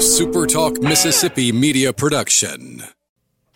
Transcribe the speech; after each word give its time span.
A 0.00 0.02
Super 0.02 0.46
Talk 0.46 0.80
Mississippi 0.80 1.52
media 1.52 1.92
production. 1.92 2.84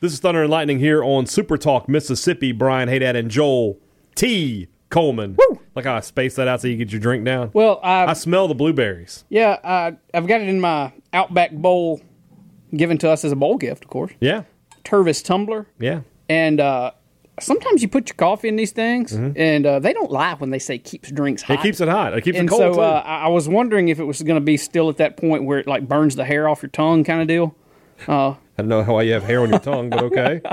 This 0.02 0.12
is 0.12 0.20
Thunder 0.20 0.42
and 0.42 0.50
Lightning 0.50 0.78
here 0.78 1.02
on 1.02 1.24
Super 1.24 1.56
Talk 1.56 1.88
Mississippi. 1.88 2.52
Brian 2.52 2.86
Haydad 2.86 3.16
and 3.16 3.30
Joel 3.30 3.78
T. 4.14 4.68
Coleman. 4.90 5.38
Woo! 5.38 5.58
Like 5.74 5.86
how 5.86 5.94
I 5.94 6.00
spaced 6.00 6.36
that 6.36 6.46
out 6.46 6.60
so 6.60 6.68
you 6.68 6.76
get 6.76 6.92
your 6.92 7.00
drink 7.00 7.24
down. 7.24 7.50
Well, 7.54 7.80
I, 7.82 8.04
I 8.04 8.12
smell 8.12 8.46
the 8.46 8.54
blueberries. 8.54 9.24
yeah, 9.30 9.58
I, 9.64 9.96
I've 10.12 10.26
got 10.26 10.42
it 10.42 10.48
in 10.50 10.60
my 10.60 10.92
Outback 11.14 11.52
bowl, 11.52 12.02
given 12.76 12.98
to 12.98 13.08
us 13.08 13.24
as 13.24 13.32
a 13.32 13.36
bowl 13.36 13.56
gift, 13.56 13.84
of 13.84 13.88
course. 13.88 14.12
Yeah, 14.20 14.42
Tervis 14.84 15.24
tumbler, 15.24 15.66
yeah. 15.80 16.00
and 16.28 16.60
uh, 16.60 16.90
sometimes 17.40 17.82
you 17.82 17.88
put 17.88 18.08
your 18.08 18.16
coffee 18.16 18.48
in 18.48 18.56
these 18.56 18.72
things, 18.72 19.12
and 19.12 19.66
uh, 19.66 19.78
they 19.78 19.92
don't 19.92 20.10
lie 20.10 20.34
when 20.34 20.50
they 20.50 20.58
say 20.58 20.78
keeps 20.78 21.10
drinks 21.10 21.42
hot. 21.42 21.54
Mm-hmm. 21.54 21.60
It 21.60 21.62
keeps 21.62 21.80
it 21.80 21.88
hot. 21.88 22.16
It 22.16 22.22
keeps 22.22 22.38
and 22.38 22.48
it 22.48 22.50
cold 22.50 22.60
so 22.60 22.74
too. 22.74 22.80
uh, 22.80 23.02
I 23.04 23.28
was 23.28 23.48
wondering 23.48 23.88
if 23.88 23.98
it 23.98 24.04
was 24.04 24.22
going 24.22 24.40
to 24.40 24.44
be 24.44 24.56
still 24.56 24.88
at 24.88 24.96
that 24.98 25.16
point 25.16 25.44
where 25.44 25.58
it 25.58 25.66
like 25.66 25.88
burns 25.88 26.16
the 26.16 26.24
hair 26.24 26.48
off 26.48 26.62
your 26.62 26.70
tongue, 26.70 27.04
kind 27.04 27.20
of 27.20 27.28
deal. 27.28 27.54
I 28.08 28.36
don't 28.58 28.68
know 28.68 28.82
why 28.82 29.02
you 29.02 29.12
have 29.12 29.24
hair 29.24 29.40
on 29.40 29.50
your 29.50 29.58
tongue, 29.58 29.90
but 29.90 30.02
okay. 30.04 30.40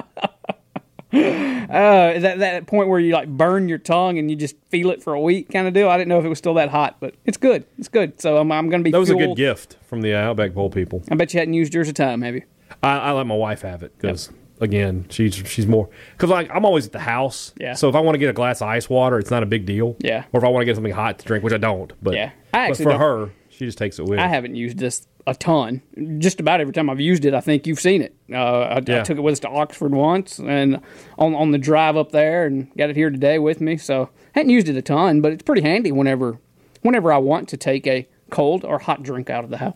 Uh, 1.72 2.20
that 2.20 2.40
that 2.40 2.68
point 2.68 2.90
where 2.90 3.00
you 3.00 3.14
like 3.14 3.30
burn 3.30 3.70
your 3.70 3.78
tongue 3.78 4.18
and 4.18 4.30
you 4.30 4.36
just 4.36 4.56
feel 4.70 4.92
it 4.92 5.02
for 5.02 5.14
a 5.14 5.22
week, 5.22 5.50
kind 5.50 5.68
of 5.68 5.74
deal. 5.74 5.90
I 5.90 5.98
didn't 5.98 6.10
know 6.10 6.20
if 6.20 6.26
it 6.26 6.30
was 6.30 6.38
still 6.38 6.54
that 6.56 6.68
hot, 6.68 6.98
but 7.00 7.16
it's 7.26 7.38
good. 7.38 7.66
It's 7.78 7.88
good. 7.88 8.20
So 8.20 8.38
I'm, 8.38 8.52
I'm 8.52 8.70
going 8.70 8.82
to 8.82 8.84
be. 8.84 8.92
That 8.92 9.00
was 9.00 9.10
a 9.10 9.16
good 9.16 9.38
gift 9.38 9.78
from 9.88 10.02
the 10.02 10.14
Outback 10.14 10.54
Bowl 10.54 10.70
people. 10.70 11.02
I 11.10 11.16
bet 11.16 11.34
you 11.34 11.40
hadn't 11.40 11.54
used 11.54 11.74
yours 11.74 11.88
a 11.88 11.94
time, 11.94 12.24
have 12.24 12.36
you? 12.36 12.44
I, 12.84 12.98
I 12.98 13.12
let 13.12 13.26
my 13.26 13.36
wife 13.36 13.62
have 13.62 13.84
it 13.84 13.98
because 13.98 14.32
again, 14.62 15.06
she's 15.10 15.36
she's 15.36 15.68
more 15.68 15.90
because 16.14 16.30
like 16.30 16.50
I'm 16.54 16.64
always 16.66 16.86
at 16.86 16.92
the 16.94 17.00
house. 17.00 17.54
Yeah. 17.60 17.74
So 17.74 17.90
if 17.90 17.96
I 17.96 18.00
want 18.00 18.16
to 18.16 18.20
get 18.20 18.30
a 18.30 18.34
glass 18.34 18.62
of 18.62 18.68
ice 18.70 18.90
water, 18.90 19.20
it's 19.20 19.32
not 19.32 19.44
a 19.44 19.46
big 19.48 19.66
deal. 19.66 19.96
Yeah. 20.00 20.24
Or 20.32 20.40
if 20.40 20.44
I 20.46 20.48
want 20.48 20.62
to 20.62 20.66
get 20.66 20.76
something 20.76 20.94
hot 20.94 21.20
to 21.20 21.26
drink, 21.26 21.44
which 21.44 21.54
I 21.54 21.58
don't, 21.58 21.92
but 22.02 22.14
Yeah. 22.14 22.32
I 22.54 22.68
but 22.68 22.72
actually 22.72 22.84
for 22.86 22.92
don't- 22.92 23.00
her, 23.02 23.30
she 23.50 23.66
just 23.66 23.78
takes 23.78 24.00
it 24.00 24.06
with. 24.06 24.20
I 24.20 24.28
haven't 24.28 24.56
used 24.56 24.78
this 24.78 25.08
a 25.28 25.36
ton. 25.36 25.82
Just 26.18 26.40
about 26.40 26.62
every 26.62 26.74
time 26.74 26.90
I've 26.90 27.00
used 27.00 27.26
it, 27.26 27.34
I 27.36 27.42
think 27.42 27.68
you've 27.68 27.80
seen 27.80 28.02
it. 28.02 28.16
Uh, 28.32 28.36
I, 28.38 28.82
Yeah. 28.88 29.02
I 29.02 29.04
took 29.04 29.18
it 29.18 29.22
with 29.22 29.34
us 29.34 29.40
to 29.42 29.50
Oxford 29.50 29.92
once, 29.94 30.40
and 30.40 30.80
on 31.20 31.36
on 31.36 31.52
the 31.52 31.58
drive 31.60 31.96
up 31.98 32.12
there, 32.12 32.46
and 32.46 32.70
got 32.78 32.90
it 32.90 32.96
here 32.96 33.10
today 33.10 33.38
with 33.40 33.62
me. 33.62 33.78
So 33.78 34.10
I 34.36 34.40
hadn't 34.40 34.50
used 34.52 34.68
it 34.70 34.76
a 34.76 34.82
ton, 34.82 35.22
but 35.22 35.32
it's 35.32 35.44
pretty 35.44 35.62
handy 35.62 35.92
whenever 35.92 36.40
whenever 36.82 37.12
I 37.14 37.18
want 37.18 37.50
to 37.50 37.58
take 37.58 37.86
a 37.86 38.08
cold 38.32 38.64
or 38.66 38.80
hot 38.80 39.04
drink 39.04 39.30
out 39.30 39.44
of 39.44 39.50
the 39.52 39.58
house. 39.58 39.76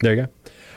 There 0.00 0.14
you 0.14 0.22
go. 0.22 0.28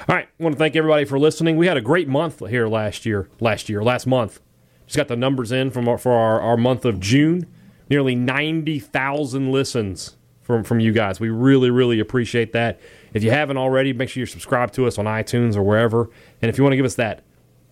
All 0.10 0.16
right. 0.16 0.28
I 0.40 0.44
want 0.44 0.56
to 0.56 0.60
thank 0.60 0.76
everybody 0.76 1.06
for 1.06 1.20
listening. 1.20 1.58
We 1.58 1.68
had 1.68 1.78
a 1.78 1.82
great 1.82 2.08
month 2.08 2.48
here 2.48 2.68
last 2.68 3.06
year. 3.06 3.30
Last 3.40 3.70
year, 3.70 3.84
last 3.84 4.08
month. 4.08 4.40
Just 4.88 4.98
got 4.98 5.08
the 5.08 5.16
numbers 5.16 5.52
in 5.52 5.70
from 5.70 5.88
our, 5.88 5.98
for 5.98 6.12
our, 6.12 6.42
our 6.42 6.58
month 6.58 6.86
of 6.86 7.00
June. 7.00 7.46
Nearly 7.90 8.16
ninety 8.16 8.80
thousand 8.80 9.52
listens 9.52 10.16
from 10.42 10.64
from 10.64 10.80
you 10.80 10.92
guys. 10.92 11.20
We 11.20 11.30
really 11.30 11.70
really 11.70 12.00
appreciate 12.00 12.54
that. 12.54 12.80
If 13.14 13.22
you 13.24 13.32
haven't 13.32 13.58
already, 13.58 13.92
make 13.94 14.10
sure 14.10 14.22
you're 14.22 14.28
subscribed 14.28 14.74
to 14.76 14.88
us 14.88 14.98
on 14.98 15.06
iTunes 15.06 15.56
or 15.56 15.62
wherever. 15.62 16.10
And 16.42 16.50
if 16.50 16.58
you 16.58 16.64
want 16.64 16.72
to 16.72 16.78
give 16.78 16.86
us 16.86 16.96
that 16.96 17.22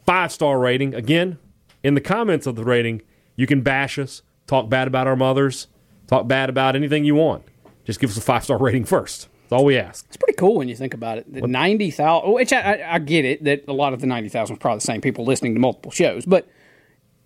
five 0.05 0.31
star 0.31 0.59
rating, 0.59 0.93
again 0.93 1.39
in 1.83 1.93
the 1.93 2.01
comments 2.01 2.45
of 2.45 2.57
the 2.57 2.65
rating, 2.65 3.01
you 3.37 3.47
can 3.47 3.61
bash 3.61 3.97
us, 3.97 4.21
talk 4.45 4.69
bad 4.69 4.87
about 4.87 5.07
our 5.07 5.15
mothers, 5.15 5.67
talk 6.07 6.27
bad 6.27 6.49
about 6.49 6.75
anything 6.75 7.05
you 7.05 7.15
want. 7.15 7.43
Just 7.85 8.01
give 8.01 8.09
us 8.09 8.17
a 8.17 8.21
five 8.21 8.43
star 8.43 8.57
rating 8.57 8.83
first. 8.83 9.29
That's 9.49 9.59
all 9.59 9.65
we 9.65 9.77
ask. 9.77 10.05
It's 10.07 10.17
pretty 10.17 10.35
cool 10.37 10.55
when 10.57 10.67
you 10.69 10.75
think 10.75 10.93
about 10.93 11.17
it. 11.17 11.33
The 11.33 11.47
ninety 11.47 11.89
thousand, 11.89 12.33
which 12.33 12.53
I, 12.53 12.75
I, 12.75 12.93
I 12.95 12.99
get 12.99 13.25
it 13.25 13.43
that 13.45 13.63
a 13.67 13.73
lot 13.73 13.93
of 13.93 14.01
the 14.01 14.05
ninety 14.07 14.29
thousand 14.29 14.55
was 14.55 14.59
probably 14.59 14.77
the 14.77 14.85
same 14.85 15.01
people 15.01 15.25
listening 15.25 15.55
to 15.55 15.59
multiple 15.59 15.91
shows, 15.91 16.25
but 16.25 16.47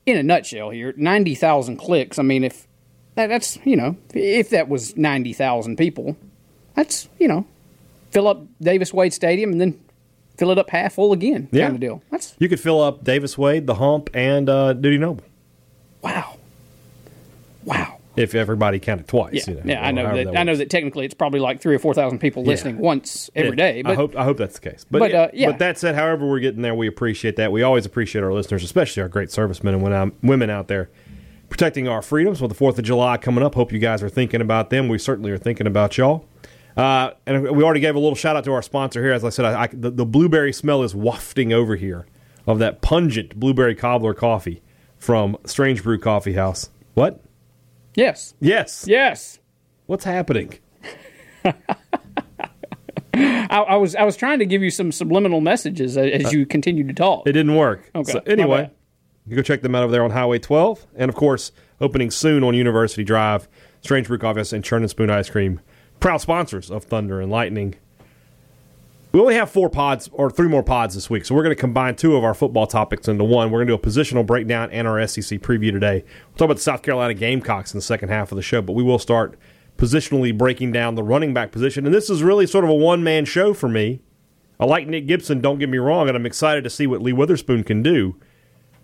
in 0.05 0.17
a 0.17 0.23
nutshell, 0.23 0.69
here 0.69 0.93
ninety 0.95 1.35
thousand 1.35 1.77
clicks. 1.77 2.17
I 2.17 2.23
mean, 2.23 2.43
if 2.45 2.65
that, 3.15 3.27
that's 3.27 3.59
you 3.65 3.75
know, 3.75 3.97
if 4.13 4.49
that 4.51 4.69
was 4.69 4.95
ninety 4.95 5.33
thousand 5.33 5.77
people, 5.77 6.15
that's 6.75 7.09
you 7.19 7.27
know, 7.27 7.45
fill 8.11 8.29
up 8.29 8.41
Davis 8.61 8.93
Wade 8.93 9.13
Stadium 9.13 9.51
and 9.51 9.59
then 9.59 9.79
fill 10.37 10.49
it 10.51 10.57
up 10.57 10.69
half 10.69 10.93
full 10.93 11.11
again, 11.11 11.49
Yeah. 11.51 11.65
kind 11.65 11.75
of 11.75 11.81
deal. 11.81 12.01
That's 12.09 12.35
You 12.39 12.47
could 12.47 12.59
fill 12.61 12.81
up 12.81 13.03
Davis 13.03 13.37
Wade, 13.37 13.67
the 13.67 13.75
Hump, 13.75 14.09
and 14.13 14.47
uh, 14.49 14.71
Dudy 14.73 14.97
Noble 14.97 15.23
wow. 16.01 16.32
If 18.15 18.35
everybody 18.35 18.79
counted 18.79 19.07
twice. 19.07 19.33
Yeah, 19.33 19.43
you 19.47 19.55
know, 19.55 19.61
yeah. 19.65 19.87
I 19.87 19.91
know 19.91 20.05
however 20.05 20.31
that. 20.31 20.37
I 20.37 20.43
know 20.43 20.55
that 20.55 20.69
technically 20.69 21.05
it's 21.05 21.13
probably 21.13 21.39
like 21.39 21.61
three 21.61 21.75
or 21.75 21.79
four 21.79 21.93
thousand 21.93 22.19
people 22.19 22.43
listening 22.43 22.77
once 22.77 23.29
every 23.35 23.51
Yeah, 23.51 23.55
day. 23.55 23.81
But 23.81 23.91
I 23.91 23.95
hope 23.95 24.15
I 24.15 24.23
hope 24.23 24.37
that's 24.37 24.59
the 24.59 24.69
case. 24.69 24.85
But, 24.89 24.99
but, 24.99 25.11
yeah, 25.11 25.21
uh, 25.21 25.29
yeah. 25.33 25.49
but 25.49 25.59
that 25.59 25.77
said, 25.77 25.95
however 25.95 26.27
we're 26.27 26.39
getting 26.39 26.61
there, 26.61 26.75
we 26.75 26.87
appreciate 26.87 27.35
that. 27.37 27.51
We 27.51 27.63
always 27.63 27.85
appreciate 27.85 28.23
our 28.23 28.33
listeners, 28.33 28.63
especially 28.63 29.01
our 29.01 29.09
great 29.09 29.31
servicemen 29.31 29.73
and 29.73 29.83
women- 29.83 30.11
women 30.21 30.49
out 30.49 30.67
there 30.67 30.89
protecting 31.49 31.87
our 31.87 32.01
freedoms. 32.01 32.41
With 32.41 32.49
the 32.49 32.55
Fourth 32.55 32.77
of 32.77 32.85
July 32.85 33.17
coming 33.17 33.43
up, 33.43 33.55
hope 33.55 33.71
you 33.71 33.79
guys 33.79 34.03
are 34.03 34.09
thinking 34.09 34.41
about 34.41 34.69
them. 34.69 34.87
We 34.87 34.97
certainly 34.97 35.31
are 35.31 35.37
thinking 35.37 35.67
about 35.67 35.97
y'all. 35.97 36.25
Uh, 36.75 37.11
and 37.27 37.43
we 37.43 37.63
already 37.63 37.79
gave 37.79 37.95
a 37.95 37.99
little 37.99 38.15
shout 38.15 38.35
out 38.35 38.43
to 38.43 38.51
our 38.51 38.63
sponsor 38.63 39.01
here. 39.03 39.13
As 39.13 39.23
I 39.23 39.29
said, 39.29 39.45
I, 39.45 39.63
I, 39.63 39.67
the, 39.71 39.91
the 39.91 40.05
blueberry 40.05 40.51
smell 40.51 40.81
is 40.81 40.95
wafting 40.95 41.53
over 41.53 41.75
here 41.75 42.07
of 42.47 42.57
that 42.59 42.81
pungent 42.81 43.35
blueberry 43.35 43.75
cobbler 43.75 44.15
coffee 44.15 44.61
from 44.97 45.37
Strange 45.45 45.83
Brew 45.83 45.99
Coffee 45.99 46.33
House. 46.33 46.71
What? 46.95 47.21
Yes, 47.95 48.33
Yes. 48.39 48.85
yes. 48.87 49.39
What's 49.85 50.03
happening? 50.05 50.53
I, 53.15 53.57
I 53.59 53.75
was 53.75 53.95
I 53.95 54.03
was 54.03 54.15
trying 54.17 54.39
to 54.39 54.45
give 54.45 54.63
you 54.63 54.71
some 54.71 54.91
subliminal 54.91 55.39
messages 55.39 55.97
as, 55.97 56.25
as 56.25 56.33
you 56.33 56.45
continued 56.45 56.87
to 56.87 56.93
talk. 56.95 57.27
It 57.27 57.33
didn't 57.33 57.55
work. 57.55 57.89
Okay, 57.93 58.11
So 58.11 58.19
anyway, 58.25 58.71
you 59.27 59.35
go 59.35 59.41
check 59.43 59.61
them 59.61 59.75
out 59.75 59.83
over 59.83 59.91
there 59.91 60.03
on 60.03 60.09
Highway 60.11 60.39
12, 60.39 60.87
and 60.95 61.09
of 61.09 61.15
course, 61.15 61.51
opening 61.79 62.09
soon 62.09 62.43
on 62.43 62.55
University 62.55 63.03
Drive. 63.03 63.47
Strange 63.81 64.07
Brew 64.07 64.17
Coffee 64.17 64.55
and 64.55 64.63
Churn 64.63 64.81
and 64.81 64.89
Spoon 64.89 65.09
Ice 65.09 65.29
Cream, 65.29 65.59
proud 65.99 66.17
sponsors 66.21 66.71
of 66.71 66.85
Thunder 66.85 67.19
and 67.21 67.29
Lightning. 67.31 67.75
We 69.13 69.19
only 69.19 69.35
have 69.35 69.51
four 69.51 69.69
pods 69.69 70.09
or 70.11 70.31
three 70.31 70.47
more 70.47 70.63
pods 70.63 70.95
this 70.95 71.07
week, 71.07 71.23
so 71.23 71.35
we're 71.35 71.43
going 71.43 71.55
to 71.55 71.59
combine 71.59 71.95
two 71.95 72.15
of 72.15 72.23
our 72.23 72.33
football 72.33 72.65
topics 72.65 73.07
into 73.07 73.23
one. 73.23 73.51
We're 73.51 73.63
going 73.63 73.67
to 73.67 73.77
do 73.77 73.89
a 73.89 74.03
positional 74.03 74.25
breakdown 74.25 74.71
and 74.71 74.87
our 74.87 75.05
SEC 75.07 75.39
preview 75.39 75.71
today. 75.71 76.03
We'll 76.29 76.35
talk 76.35 76.45
about 76.45 76.55
the 76.55 76.63
South 76.63 76.81
Carolina 76.81 77.13
Gamecocks 77.13 77.71
in 77.75 77.77
the 77.77 77.83
second 77.83 78.09
half 78.09 78.31
of 78.31 78.37
the 78.37 78.41
show, 78.41 78.63
but 78.63 78.73
we 78.73 78.81
will 78.81 78.97
start 78.97 79.37
positionally 79.77 80.35
breaking 80.35 80.71
down 80.71 80.95
the 80.95 81.03
running 81.03 81.31
back 81.31 81.51
position. 81.51 81.85
And 81.85 81.93
this 81.93 82.09
is 82.09 82.23
really 82.23 82.47
sort 82.47 82.63
of 82.63 82.71
a 82.71 82.73
one 82.73 83.03
man 83.03 83.25
show 83.25 83.53
for 83.53 83.69
me. 83.69 84.01
I 84.59 84.65
like 84.65 84.87
Nick 84.87 85.05
Gibson, 85.05 85.41
don't 85.41 85.59
get 85.59 85.69
me 85.69 85.77
wrong, 85.77 86.07
and 86.07 86.17
I'm 86.17 86.25
excited 86.25 86.63
to 86.63 86.69
see 86.71 86.87
what 86.87 87.03
Lee 87.03 87.13
Witherspoon 87.13 87.63
can 87.63 87.83
do. 87.83 88.15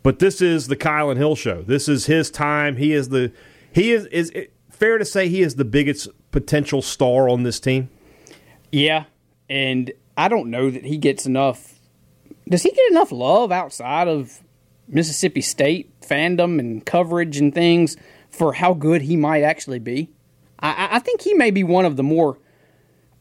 But 0.04 0.20
this 0.20 0.44
is 0.44 0.68
the 0.68 0.76
Kylin 0.76 1.18
Hill 1.18 1.36
show. 1.36 1.64
This 1.64 1.90
is 1.90 2.06
his 2.06 2.30
time. 2.30 2.78
He 2.78 2.94
is 2.94 3.10
the 3.10 3.32
he 3.74 3.92
is 3.92 4.06
is 4.08 4.32
fair 4.70 5.00
to 5.00 5.06
say 5.06 5.28
he 5.28 5.42
is 5.42 5.56
the 5.56 5.66
biggest 5.66 6.08
potential 6.30 6.84
star 6.84 7.28
on 7.28 7.42
this 7.42 7.60
team. 7.60 7.90
Yeah, 8.72 9.06
and 9.50 9.92
I 10.19 10.28
don't 10.28 10.50
know 10.50 10.69
that 10.69 10.84
he 10.84 10.97
gets 10.97 11.25
enough. 11.25 11.80
Does 12.50 12.63
he 12.63 12.72
get 12.72 12.91
enough 12.91 13.13
love 13.13 13.53
outside 13.53 14.09
of 14.09 14.41
Mississippi 14.85 15.40
State 15.40 15.97
fandom 16.02 16.59
and 16.59 16.85
coverage 16.85 17.38
and 17.38 17.53
things 17.53 17.96
for 18.30 18.52
how 18.52 18.74
good 18.74 19.03
he 19.03 19.16
might 19.16 19.44
actually 19.44 19.80
be? 19.80 20.09
I, 20.59 20.90
I- 20.91 21.00
think 21.00 21.22
he 21.22 21.34
may 21.34 21.52
be 21.52 21.63
one 21.63 21.85
of 21.85 21.96
the 21.96 22.03
more 22.03 22.38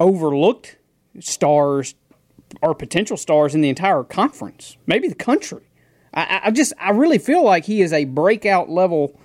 overlooked 0.00 0.76
stars 1.20 1.94
or 2.62 2.74
potential 2.74 3.16
stars 3.16 3.54
in 3.54 3.60
the 3.60 3.68
entire 3.68 4.02
conference, 4.02 4.76
maybe 4.88 5.06
the 5.06 5.14
country. 5.14 5.62
I, 6.12 6.40
I 6.46 6.50
just, 6.50 6.72
I 6.80 6.90
really 6.90 7.18
feel 7.18 7.44
like 7.44 7.64
he 7.64 7.80
is 7.80 7.92
a 7.92 8.06
breakout 8.06 8.68
level 8.68 9.16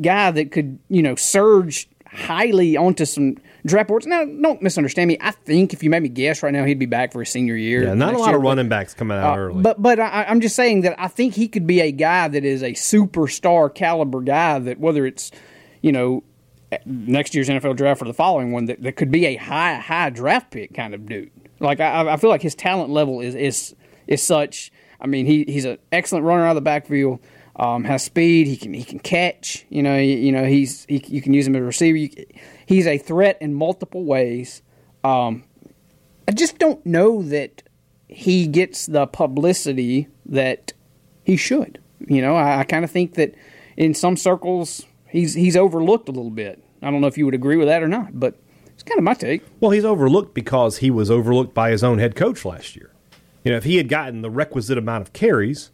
guy 0.00 0.30
that 0.30 0.52
could, 0.52 0.78
you 0.88 1.02
know, 1.02 1.16
surge 1.16 1.86
highly 2.06 2.78
onto 2.78 3.04
some 3.04 3.36
draft 3.66 3.88
boards. 3.88 4.06
Now, 4.06 4.24
don't 4.24 4.62
misunderstand 4.62 5.08
me. 5.08 5.18
I 5.20 5.30
think 5.30 5.72
if 5.72 5.82
you 5.82 5.90
made 5.90 6.02
me 6.02 6.08
guess 6.08 6.42
right 6.42 6.52
now, 6.52 6.64
he'd 6.64 6.78
be 6.78 6.86
back 6.86 7.12
for 7.12 7.20
his 7.20 7.28
senior 7.28 7.56
year. 7.56 7.84
Yeah, 7.84 7.94
not 7.94 8.14
a 8.14 8.18
lot 8.18 8.26
year, 8.28 8.36
of 8.36 8.42
but- 8.42 8.48
running 8.48 8.68
backs 8.68 8.94
coming 8.94 9.16
out 9.18 9.38
uh, 9.38 9.40
early. 9.40 9.62
But 9.62 9.80
but 9.80 10.00
I, 10.00 10.24
I'm 10.28 10.40
just 10.40 10.56
saying 10.56 10.82
that 10.82 10.94
I 10.98 11.08
think 11.08 11.34
he 11.34 11.48
could 11.48 11.66
be 11.66 11.80
a 11.80 11.92
guy 11.92 12.28
that 12.28 12.44
is 12.44 12.62
a 12.62 12.72
superstar 12.72 13.74
caliber 13.74 14.20
guy 14.20 14.58
that 14.58 14.78
whether 14.78 15.06
it's 15.06 15.30
you 15.82 15.92
know 15.92 16.22
next 16.86 17.34
year's 17.34 17.48
NFL 17.48 17.76
draft 17.76 18.02
or 18.02 18.04
the 18.04 18.14
following 18.14 18.52
one 18.52 18.66
that, 18.66 18.82
that 18.82 18.92
could 18.96 19.10
be 19.10 19.26
a 19.26 19.36
high 19.36 19.74
high 19.74 20.10
draft 20.10 20.50
pick 20.50 20.74
kind 20.74 20.94
of 20.94 21.06
dude. 21.06 21.30
Like 21.58 21.80
I, 21.80 22.12
I 22.12 22.16
feel 22.16 22.30
like 22.30 22.42
his 22.42 22.54
talent 22.54 22.90
level 22.90 23.20
is 23.20 23.34
is 23.34 23.74
is 24.06 24.22
such. 24.22 24.72
I 25.00 25.06
mean 25.06 25.26
he 25.26 25.44
he's 25.44 25.64
an 25.64 25.78
excellent 25.92 26.24
runner 26.24 26.44
out 26.44 26.50
of 26.50 26.54
the 26.56 26.60
backfield. 26.60 27.20
Um, 27.60 27.84
has 27.84 28.02
speed. 28.02 28.46
He 28.46 28.56
can 28.56 28.72
he 28.72 28.84
can 28.84 28.98
catch. 28.98 29.66
You 29.68 29.82
know 29.82 29.96
you, 29.96 30.16
you 30.16 30.32
know 30.32 30.46
he's 30.46 30.86
he, 30.86 31.04
you 31.08 31.20
can 31.20 31.34
use 31.34 31.46
him 31.46 31.54
as 31.54 31.60
a 31.60 31.64
receiver. 31.64 31.98
You, 31.98 32.08
he's 32.64 32.86
a 32.86 32.96
threat 32.96 33.36
in 33.40 33.52
multiple 33.52 34.04
ways. 34.04 34.62
Um, 35.04 35.44
I 36.26 36.32
just 36.32 36.58
don't 36.58 36.84
know 36.86 37.22
that 37.22 37.62
he 38.08 38.46
gets 38.46 38.86
the 38.86 39.06
publicity 39.06 40.08
that 40.26 40.72
he 41.22 41.36
should. 41.36 41.80
You 42.08 42.22
know, 42.22 42.34
I, 42.34 42.60
I 42.60 42.64
kind 42.64 42.84
of 42.84 42.90
think 42.90 43.14
that 43.14 43.34
in 43.76 43.92
some 43.94 44.16
circles 44.16 44.86
he's 45.08 45.34
he's 45.34 45.56
overlooked 45.56 46.08
a 46.08 46.12
little 46.12 46.30
bit. 46.30 46.62
I 46.82 46.90
don't 46.90 47.00
know 47.00 47.08
if 47.08 47.18
you 47.18 47.26
would 47.26 47.34
agree 47.34 47.56
with 47.56 47.68
that 47.68 47.82
or 47.82 47.88
not, 47.88 48.18
but 48.18 48.36
it's 48.68 48.82
kind 48.82 48.98
of 48.98 49.04
my 49.04 49.14
take. 49.14 49.42
well, 49.60 49.70
he's 49.70 49.84
overlooked 49.84 50.32
because 50.32 50.78
he 50.78 50.90
was 50.90 51.10
overlooked 51.10 51.52
by 51.52 51.70
his 51.70 51.84
own 51.84 51.98
head 51.98 52.16
coach 52.16 52.44
last 52.44 52.74
year. 52.74 52.90
You 53.44 53.50
know, 53.52 53.58
if 53.58 53.64
he 53.64 53.76
had 53.76 53.88
gotten 53.88 54.22
the 54.22 54.30
requisite 54.30 54.78
amount 54.78 55.02
of 55.02 55.12
carries, 55.12 55.70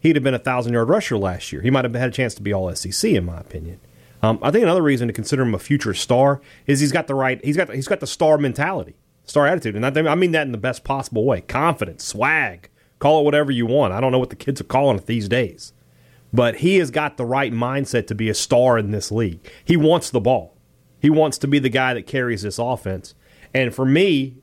he'd 0.00 0.16
have 0.16 0.22
been 0.22 0.34
a 0.34 0.38
thousand 0.38 0.72
yard 0.72 0.88
rusher 0.88 1.16
last 1.16 1.52
year. 1.52 1.62
He 1.62 1.70
might 1.70 1.84
have 1.84 1.94
had 1.94 2.08
a 2.08 2.12
chance 2.12 2.34
to 2.34 2.42
be 2.42 2.52
all 2.52 2.74
SEC, 2.74 3.10
in 3.10 3.24
my 3.24 3.38
opinion. 3.38 3.80
Um, 4.22 4.38
I 4.42 4.50
think 4.50 4.62
another 4.62 4.82
reason 4.82 5.06
to 5.08 5.14
consider 5.14 5.42
him 5.42 5.54
a 5.54 5.58
future 5.58 5.94
star 5.94 6.40
is 6.66 6.80
he's 6.80 6.92
got 6.92 7.06
the 7.06 7.14
right 7.14 7.42
he's 7.44 7.56
got 7.56 7.72
he's 7.72 7.88
got 7.88 8.00
the 8.00 8.06
star 8.06 8.38
mentality. 8.38 8.96
Star 9.24 9.46
attitude, 9.46 9.76
and 9.76 9.84
I 9.84 10.14
mean 10.14 10.32
that 10.32 10.46
in 10.46 10.52
the 10.52 10.58
best 10.58 10.84
possible 10.84 11.22
way. 11.26 11.42
Confidence, 11.42 12.02
swag, 12.02 12.70
call 12.98 13.20
it 13.20 13.24
whatever 13.24 13.52
you 13.52 13.66
want. 13.66 13.92
I 13.92 14.00
don't 14.00 14.10
know 14.10 14.18
what 14.18 14.30
the 14.30 14.36
kids 14.36 14.58
are 14.58 14.64
calling 14.64 14.96
it 14.96 15.04
these 15.04 15.28
days, 15.28 15.74
but 16.32 16.56
he 16.56 16.76
has 16.76 16.90
got 16.90 17.18
the 17.18 17.26
right 17.26 17.52
mindset 17.52 18.06
to 18.06 18.14
be 18.14 18.30
a 18.30 18.34
star 18.34 18.78
in 18.78 18.90
this 18.90 19.12
league. 19.12 19.40
He 19.62 19.76
wants 19.76 20.08
the 20.08 20.20
ball. 20.20 20.56
He 20.98 21.10
wants 21.10 21.36
to 21.38 21.46
be 21.46 21.58
the 21.58 21.68
guy 21.68 21.92
that 21.92 22.06
carries 22.06 22.40
this 22.40 22.58
offense. 22.58 23.14
And 23.52 23.74
for 23.74 23.84
me, 23.84 24.38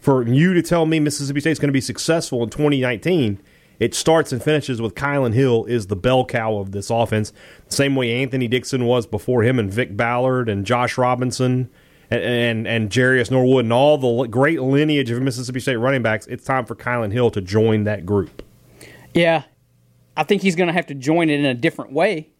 for 0.00 0.26
you 0.26 0.54
to 0.54 0.62
tell 0.62 0.84
me 0.84 1.00
Mississippi 1.00 1.40
State's 1.40 1.60
going 1.60 1.68
to 1.68 1.72
be 1.72 1.80
successful 1.80 2.42
in 2.42 2.50
2019, 2.50 3.40
it 3.78 3.94
starts 3.94 4.32
and 4.32 4.42
finishes 4.42 4.80
with 4.80 4.94
Kylin 4.94 5.34
Hill 5.34 5.64
is 5.66 5.86
the 5.86 5.96
bell 5.96 6.24
cow 6.24 6.56
of 6.56 6.72
this 6.72 6.90
offense. 6.90 7.32
Same 7.68 7.94
way 7.94 8.22
Anthony 8.22 8.48
Dixon 8.48 8.84
was 8.84 9.06
before 9.06 9.42
him, 9.42 9.58
and 9.58 9.72
Vick 9.72 9.96
Ballard 9.96 10.48
and 10.48 10.64
Josh 10.64 10.98
Robinson 10.98 11.70
and 12.10 12.22
and, 12.22 12.66
and 12.66 12.90
Jerious 12.90 13.30
Norwood 13.30 13.64
and 13.64 13.72
all 13.72 13.98
the 13.98 14.26
great 14.26 14.60
lineage 14.60 15.10
of 15.10 15.20
Mississippi 15.22 15.60
State 15.60 15.76
running 15.76 16.02
backs. 16.02 16.26
It's 16.26 16.44
time 16.44 16.64
for 16.64 16.74
Kylin 16.74 17.12
Hill 17.12 17.30
to 17.32 17.40
join 17.40 17.84
that 17.84 18.06
group. 18.06 18.42
Yeah, 19.14 19.44
I 20.16 20.24
think 20.24 20.42
he's 20.42 20.56
going 20.56 20.68
to 20.68 20.72
have 20.72 20.86
to 20.86 20.94
join 20.94 21.30
it 21.30 21.38
in 21.38 21.46
a 21.46 21.54
different 21.54 21.92
way. 21.92 22.30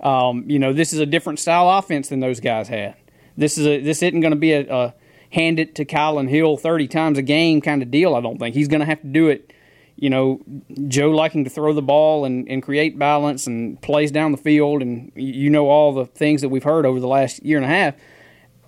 Um, 0.00 0.44
you 0.46 0.58
know, 0.58 0.72
this 0.72 0.92
is 0.92 1.00
a 1.00 1.06
different 1.06 1.38
style 1.38 1.68
offense 1.70 2.08
than 2.08 2.20
those 2.20 2.40
guys 2.40 2.68
had. 2.68 2.94
This 3.36 3.58
is 3.58 3.66
a 3.66 3.80
this 3.80 4.02
isn't 4.02 4.20
going 4.20 4.32
to 4.32 4.36
be 4.36 4.52
a, 4.52 4.72
a 4.72 4.94
hand 5.30 5.58
it 5.58 5.74
to 5.76 5.84
Kylin 5.84 6.28
Hill 6.28 6.56
30 6.56 6.88
times 6.88 7.18
a 7.18 7.22
game 7.22 7.60
kind 7.60 7.82
of 7.82 7.90
deal, 7.90 8.14
I 8.14 8.20
don't 8.20 8.38
think. 8.38 8.54
He's 8.54 8.68
going 8.68 8.80
to 8.80 8.86
have 8.86 9.00
to 9.02 9.08
do 9.08 9.28
it, 9.28 9.52
you 10.00 10.10
know, 10.10 10.40
Joe 10.86 11.10
liking 11.10 11.42
to 11.42 11.50
throw 11.50 11.72
the 11.72 11.82
ball 11.82 12.24
and, 12.24 12.48
and 12.48 12.62
create 12.62 12.96
balance 12.96 13.48
and 13.48 13.80
plays 13.82 14.12
down 14.12 14.30
the 14.30 14.38
field, 14.38 14.80
and 14.80 15.10
you 15.16 15.50
know 15.50 15.68
all 15.68 15.92
the 15.92 16.06
things 16.06 16.40
that 16.42 16.50
we've 16.50 16.62
heard 16.62 16.86
over 16.86 17.00
the 17.00 17.08
last 17.08 17.42
year 17.44 17.56
and 17.56 17.66
a 17.66 17.68
half. 17.68 17.94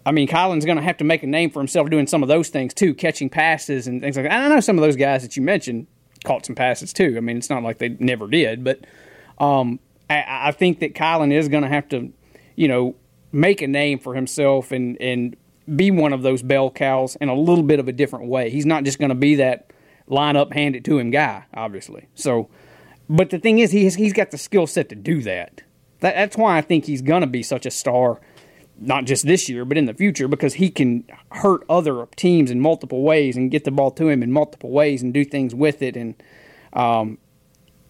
I 0.04 0.10
mean, 0.10 0.26
Kylin's 0.26 0.64
going 0.64 0.78
to 0.78 0.82
have 0.82 0.96
to 0.96 1.04
make 1.04 1.22
a 1.22 1.28
name 1.28 1.50
for 1.50 1.60
himself 1.60 1.88
doing 1.88 2.08
some 2.08 2.24
of 2.24 2.28
those 2.28 2.48
things 2.48 2.74
too, 2.74 2.94
catching 2.94 3.30
passes 3.30 3.86
and 3.86 4.00
things 4.00 4.16
like 4.16 4.26
that. 4.26 4.32
I 4.32 4.48
know 4.48 4.58
some 4.58 4.76
of 4.76 4.82
those 4.82 4.96
guys 4.96 5.22
that 5.22 5.36
you 5.36 5.42
mentioned 5.42 5.86
caught 6.24 6.44
some 6.44 6.56
passes 6.56 6.92
too. 6.92 7.14
I 7.16 7.20
mean, 7.20 7.36
it's 7.36 7.50
not 7.50 7.62
like 7.62 7.78
they 7.78 7.90
never 7.90 8.26
did, 8.26 8.64
but 8.64 8.80
um, 9.38 9.78
I, 10.08 10.48
I, 10.48 10.52
think 10.52 10.80
that 10.80 10.94
Kylin 10.94 11.32
is 11.32 11.48
going 11.48 11.62
to 11.62 11.68
have 11.68 11.88
to, 11.90 12.12
you 12.56 12.66
know, 12.66 12.96
make 13.30 13.62
a 13.62 13.68
name 13.68 14.00
for 14.00 14.14
himself 14.14 14.72
and 14.72 15.00
and 15.00 15.36
be 15.76 15.92
one 15.92 16.12
of 16.12 16.22
those 16.22 16.42
bell 16.42 16.70
cows 16.70 17.16
in 17.20 17.28
a 17.28 17.34
little 17.34 17.62
bit 17.62 17.78
of 17.78 17.86
a 17.86 17.92
different 17.92 18.26
way. 18.26 18.50
He's 18.50 18.66
not 18.66 18.82
just 18.82 18.98
going 18.98 19.10
to 19.10 19.14
be 19.14 19.36
that 19.36 19.69
line 20.10 20.36
up, 20.36 20.52
hand 20.52 20.76
it 20.76 20.84
to 20.84 20.98
him 20.98 21.10
guy, 21.10 21.44
obviously. 21.54 22.08
So, 22.14 22.48
but 23.08 23.30
the 23.30 23.38
thing 23.38 23.58
is, 23.58 23.72
he 23.72 23.84
has, 23.84 23.94
he's 23.94 24.12
got 24.12 24.30
the 24.30 24.38
skill 24.38 24.66
set 24.66 24.88
to 24.90 24.94
do 24.94 25.22
that. 25.22 25.62
that. 26.00 26.14
That's 26.14 26.36
why 26.36 26.58
I 26.58 26.60
think 26.60 26.84
he's 26.84 27.02
going 27.02 27.22
to 27.22 27.26
be 27.26 27.42
such 27.42 27.66
a 27.66 27.70
star, 27.70 28.20
not 28.78 29.04
just 29.04 29.26
this 29.26 29.48
year, 29.48 29.64
but 29.64 29.78
in 29.78 29.86
the 29.86 29.94
future, 29.94 30.28
because 30.28 30.54
he 30.54 30.70
can 30.70 31.04
hurt 31.32 31.62
other 31.68 32.06
teams 32.16 32.50
in 32.50 32.60
multiple 32.60 33.02
ways 33.02 33.36
and 33.36 33.50
get 33.50 33.64
the 33.64 33.70
ball 33.70 33.90
to 33.92 34.08
him 34.08 34.22
in 34.22 34.32
multiple 34.32 34.70
ways 34.70 35.02
and 35.02 35.14
do 35.14 35.24
things 35.24 35.54
with 35.54 35.82
it. 35.82 35.96
And, 35.96 36.14
um, 36.72 37.18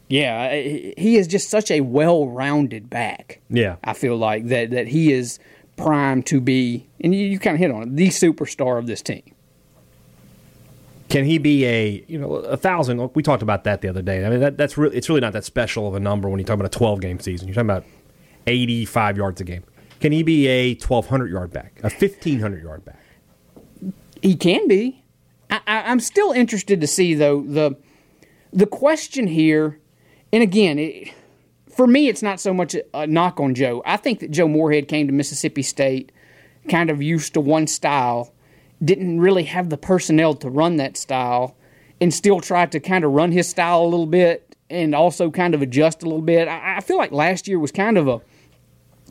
yeah, 0.08 0.54
he 0.56 1.16
is 1.16 1.28
just 1.28 1.48
such 1.48 1.70
a 1.70 1.82
well-rounded 1.82 2.90
back. 2.90 3.40
Yeah, 3.48 3.76
I 3.84 3.92
feel 3.92 4.16
like 4.16 4.48
that 4.48 4.70
that 4.70 4.88
he 4.88 5.12
is 5.12 5.38
primed 5.76 6.26
to 6.26 6.40
be, 6.40 6.88
and 7.00 7.14
you, 7.14 7.26
you 7.26 7.38
kind 7.38 7.54
of 7.54 7.60
hit 7.60 7.70
on 7.70 7.82
it, 7.82 7.96
the 7.96 8.08
superstar 8.08 8.78
of 8.78 8.88
this 8.88 9.02
team. 9.02 9.22
Can 11.10 11.24
he 11.24 11.38
be 11.38 11.66
a 11.66 12.04
you 12.08 12.18
know 12.18 12.34
a 12.34 12.56
thousand? 12.56 13.14
We 13.14 13.22
talked 13.22 13.42
about 13.42 13.64
that 13.64 13.80
the 13.82 13.88
other 13.88 14.02
day. 14.02 14.24
I 14.24 14.30
mean 14.30 14.40
that, 14.40 14.56
that's 14.56 14.78
really 14.78 14.96
it's 14.96 15.08
really 15.08 15.20
not 15.20 15.32
that 15.34 15.44
special 15.44 15.86
of 15.88 15.94
a 15.94 16.00
number 16.00 16.28
when 16.28 16.38
you're 16.38 16.46
talking 16.46 16.60
about 16.60 16.74
a 16.74 16.78
12 16.78 17.00
game 17.00 17.20
season. 17.20 17.48
You're 17.48 17.54
talking 17.54 17.70
about 17.70 17.84
85 18.46 19.16
yards 19.16 19.40
a 19.40 19.44
game. 19.44 19.64
Can 20.00 20.12
he 20.12 20.22
be 20.22 20.46
a 20.46 20.74
1200 20.74 21.30
yard 21.30 21.52
back, 21.52 21.78
a 21.80 21.90
1500 21.90 22.62
yard 22.62 22.84
back? 22.84 23.02
He 24.22 24.34
can 24.36 24.66
be. 24.68 25.02
I, 25.50 25.60
I, 25.66 25.82
I'm 25.82 26.00
still 26.00 26.32
interested 26.32 26.80
to 26.80 26.86
see 26.86 27.14
though 27.14 27.42
the 27.42 27.76
the 28.52 28.66
question 28.66 29.26
here, 29.26 29.78
and 30.32 30.42
again, 30.42 30.78
it, 30.78 31.12
for 31.68 31.86
me, 31.86 32.08
it's 32.08 32.22
not 32.22 32.40
so 32.40 32.52
much 32.52 32.76
a 32.94 33.06
knock 33.06 33.40
on 33.40 33.54
Joe. 33.54 33.82
I 33.84 33.96
think 33.96 34.20
that 34.20 34.30
Joe 34.30 34.48
Moorhead 34.48 34.88
came 34.88 35.06
to 35.06 35.12
Mississippi 35.12 35.62
State 35.62 36.12
kind 36.68 36.90
of 36.90 37.02
used 37.02 37.34
to 37.34 37.40
one 37.40 37.66
style, 37.66 38.32
didn't 38.84 39.20
really 39.20 39.44
have 39.44 39.70
the 39.70 39.76
personnel 39.76 40.34
to 40.34 40.48
run 40.48 40.76
that 40.76 40.96
style, 40.96 41.56
and 42.00 42.12
still 42.12 42.40
tried 42.40 42.72
to 42.72 42.80
kind 42.80 43.04
of 43.04 43.12
run 43.12 43.32
his 43.32 43.48
style 43.48 43.82
a 43.82 43.84
little 43.84 44.06
bit 44.06 44.56
and 44.70 44.94
also 44.94 45.30
kind 45.30 45.54
of 45.54 45.62
adjust 45.62 46.02
a 46.02 46.06
little 46.06 46.22
bit. 46.22 46.48
I, 46.48 46.76
I 46.76 46.80
feel 46.80 46.96
like 46.96 47.12
last 47.12 47.48
year 47.48 47.58
was 47.58 47.72
kind 47.72 47.98
of 47.98 48.08
a 48.08 48.20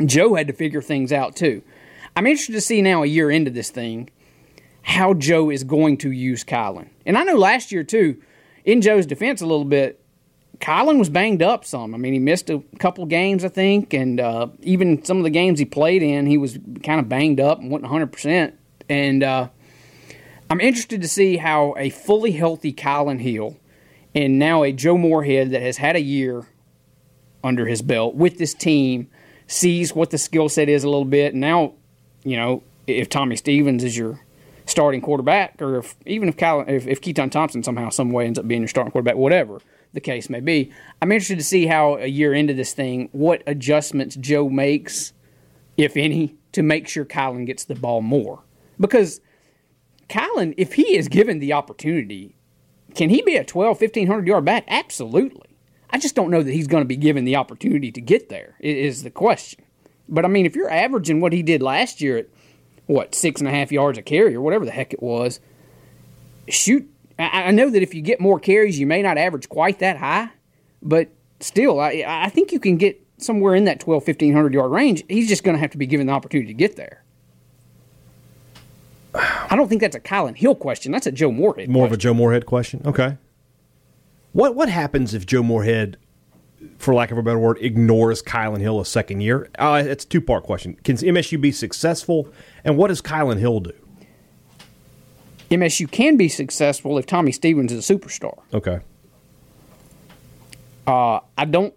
Joe 0.05 0.35
had 0.35 0.47
to 0.47 0.53
figure 0.53 0.81
things 0.81 1.11
out 1.11 1.35
too. 1.35 1.61
I'm 2.15 2.25
interested 2.25 2.53
to 2.53 2.61
see 2.61 2.81
now, 2.81 3.03
a 3.03 3.05
year 3.05 3.29
into 3.29 3.51
this 3.51 3.69
thing, 3.69 4.09
how 4.81 5.13
Joe 5.13 5.49
is 5.49 5.63
going 5.63 5.97
to 5.97 6.11
use 6.11 6.43
Kylin. 6.43 6.87
And 7.05 7.17
I 7.17 7.23
know 7.23 7.35
last 7.35 7.71
year 7.71 7.83
too, 7.83 8.21
in 8.63 8.81
Joe's 8.81 9.05
defense 9.05 9.41
a 9.41 9.45
little 9.45 9.65
bit, 9.65 10.01
Kylin 10.59 10.99
was 10.99 11.09
banged 11.09 11.41
up 11.41 11.63
some. 11.63 11.93
I 11.93 11.97
mean, 11.97 12.13
he 12.13 12.19
missed 12.19 12.49
a 12.49 12.61
couple 12.79 13.05
games, 13.05 13.45
I 13.45 13.49
think, 13.49 13.93
and 13.93 14.19
uh, 14.19 14.47
even 14.61 15.03
some 15.03 15.17
of 15.17 15.23
the 15.23 15.29
games 15.29 15.59
he 15.59 15.65
played 15.65 16.01
in, 16.01 16.25
he 16.25 16.37
was 16.37 16.57
kind 16.83 16.99
of 16.99 17.07
banged 17.07 17.39
up 17.39 17.59
and 17.59 17.71
wasn't 17.71 17.91
100%. 17.91 18.53
And 18.89 19.23
uh, 19.23 19.49
I'm 20.49 20.61
interested 20.61 21.01
to 21.01 21.07
see 21.07 21.37
how 21.37 21.75
a 21.77 21.89
fully 21.89 22.31
healthy 22.31 22.73
Kylin 22.73 23.19
Hill 23.19 23.57
and 24.15 24.39
now 24.39 24.63
a 24.63 24.71
Joe 24.71 24.97
Moorhead 24.97 25.51
that 25.51 25.61
has 25.61 25.77
had 25.77 25.95
a 25.95 26.01
year 26.01 26.47
under 27.43 27.65
his 27.65 27.81
belt 27.81 28.15
with 28.15 28.37
this 28.37 28.53
team 28.53 29.09
sees 29.47 29.93
what 29.93 30.09
the 30.09 30.17
skill 30.17 30.49
set 30.49 30.69
is 30.69 30.83
a 30.83 30.89
little 30.89 31.05
bit. 31.05 31.35
Now, 31.35 31.73
you 32.23 32.35
know, 32.35 32.63
if 32.87 33.09
Tommy 33.09 33.35
Stevens 33.35 33.83
is 33.83 33.95
your 33.95 34.19
starting 34.65 35.01
quarterback, 35.01 35.61
or 35.61 35.77
if 35.77 35.95
even 36.05 36.29
if 36.29 36.37
Kylin, 36.37 36.69
if, 36.69 36.87
if 36.87 37.01
Keytaon 37.01 37.31
Thompson 37.31 37.63
somehow, 37.63 37.89
some 37.89 38.11
way 38.11 38.25
ends 38.25 38.39
up 38.39 38.47
being 38.47 38.61
your 38.61 38.67
starting 38.67 38.91
quarterback, 38.91 39.15
whatever– 39.15 39.59
the 39.93 39.99
case 39.99 40.29
may 40.29 40.39
be. 40.39 40.71
I'm 41.01 41.11
interested 41.11 41.37
to 41.37 41.43
see 41.43 41.65
how 41.65 41.97
a 41.97 42.05
year 42.05 42.33
into 42.33 42.53
this 42.53 42.73
thing, 42.73 43.09
what 43.11 43.43
adjustments 43.47 44.15
Joe 44.15 44.49
makes, 44.49 45.13
if 45.77 45.97
any, 45.97 46.35
to 46.51 46.61
make 46.61 46.87
sure 46.87 47.05
Kylin 47.05 47.45
gets 47.45 47.63
the 47.63 47.75
ball 47.75 48.01
more. 48.01 48.43
Because 48.79 49.21
Kylin, 50.09 50.53
if 50.57 50.73
he 50.73 50.97
is 50.97 51.07
given 51.07 51.39
the 51.39 51.53
opportunity, 51.53 52.35
can 52.95 53.09
he 53.09 53.21
be 53.21 53.35
a 53.35 53.43
12, 53.43 53.79
1500 53.79 54.27
yard 54.27 54.45
back? 54.45 54.65
Absolutely. 54.67 55.47
I 55.91 55.97
just 55.97 56.15
don't 56.15 56.29
know 56.29 56.43
that 56.43 56.51
he's 56.51 56.67
going 56.67 56.83
to 56.83 56.87
be 56.87 56.97
given 56.97 57.25
the 57.25 57.35
opportunity 57.35 57.91
to 57.91 58.01
get 58.01 58.29
there, 58.29 58.55
is 58.59 59.03
the 59.03 59.09
question. 59.09 59.63
But 60.07 60.25
I 60.25 60.27
mean, 60.27 60.45
if 60.45 60.55
you're 60.55 60.69
averaging 60.69 61.21
what 61.21 61.33
he 61.33 61.43
did 61.43 61.61
last 61.61 62.01
year 62.01 62.17
at, 62.17 62.27
what, 62.85 63.13
six 63.13 63.39
and 63.41 63.47
a 63.47 63.51
half 63.51 63.71
yards 63.71 63.97
a 63.97 64.01
carry 64.01 64.35
or 64.35 64.41
whatever 64.41 64.65
the 64.65 64.71
heck 64.71 64.93
it 64.93 65.01
was, 65.01 65.39
shoot 66.47 66.89
I, 67.19 67.51
know 67.51 67.69
that 67.69 67.83
if 67.83 67.93
you 67.93 68.01
get 68.01 68.21
more 68.21 68.39
carries, 68.39 68.79
you 68.79 68.87
may 68.87 69.01
not 69.01 69.17
average 69.17 69.49
quite 69.49 69.79
that 69.79 69.97
high, 69.97 70.29
but 70.81 71.09
still, 71.41 71.79
I, 71.79 72.05
I 72.07 72.29
think 72.29 72.53
you 72.53 72.59
can 72.59 72.77
get 72.77 73.05
somewhere 73.17 73.55
in 73.55 73.65
that 73.65 73.81
12, 73.81 74.07
1500 74.07 74.53
yard 74.53 74.71
range. 74.71 75.03
He's 75.09 75.27
just 75.27 75.43
going 75.43 75.55
to 75.55 75.59
have 75.59 75.71
to 75.71 75.77
be 75.77 75.85
given 75.85 76.07
the 76.07 76.13
opportunity 76.13 76.47
to 76.47 76.57
get 76.57 76.77
there. 76.77 77.03
I 79.15 79.55
don't 79.55 79.67
think 79.67 79.81
that's 79.81 79.95
a 79.95 79.99
Kylin 79.99 80.37
Hill 80.37 80.55
question. 80.55 80.91
That's 80.91 81.07
a 81.07 81.11
Joe 81.11 81.31
Moorhead. 81.31 81.69
More 81.69 81.87
question. 81.87 81.93
of 81.93 81.93
a 81.93 81.97
Joe 81.97 82.13
Moorhead 82.13 82.45
question. 82.45 82.81
Okay. 82.85 83.17
What 84.33 84.55
what 84.55 84.69
happens 84.69 85.13
if 85.13 85.25
Joe 85.25 85.41
Moorhead, 85.41 85.97
for 86.77 86.93
lack 86.93 87.09
of 87.11 87.17
a 87.17 87.23
better 87.23 87.39
word, 87.39 87.57
ignores 87.59 88.21
Kylin 88.21 88.61
Hill 88.61 88.79
a 88.79 88.85
second 88.85 89.21
year? 89.21 89.49
Uh, 89.57 89.81
it's 89.85 90.05
a 90.05 90.07
two 90.07 90.21
part 90.21 90.43
question. 90.43 90.75
Can 90.83 90.97
MSU 90.97 91.41
be 91.41 91.51
successful, 91.51 92.29
and 92.63 92.77
what 92.77 92.89
does 92.89 93.01
Kylin 93.01 93.39
Hill 93.39 93.61
do? 93.61 93.73
MSU 95.49 95.89
can 95.89 96.15
be 96.15 96.29
successful 96.29 96.99
if 96.99 97.07
Tommy 97.07 97.31
Stevens 97.31 97.71
is 97.71 97.89
a 97.89 97.93
superstar. 97.95 98.37
Okay. 98.53 98.79
Uh, 100.85 101.21
I 101.37 101.45
don't. 101.45 101.73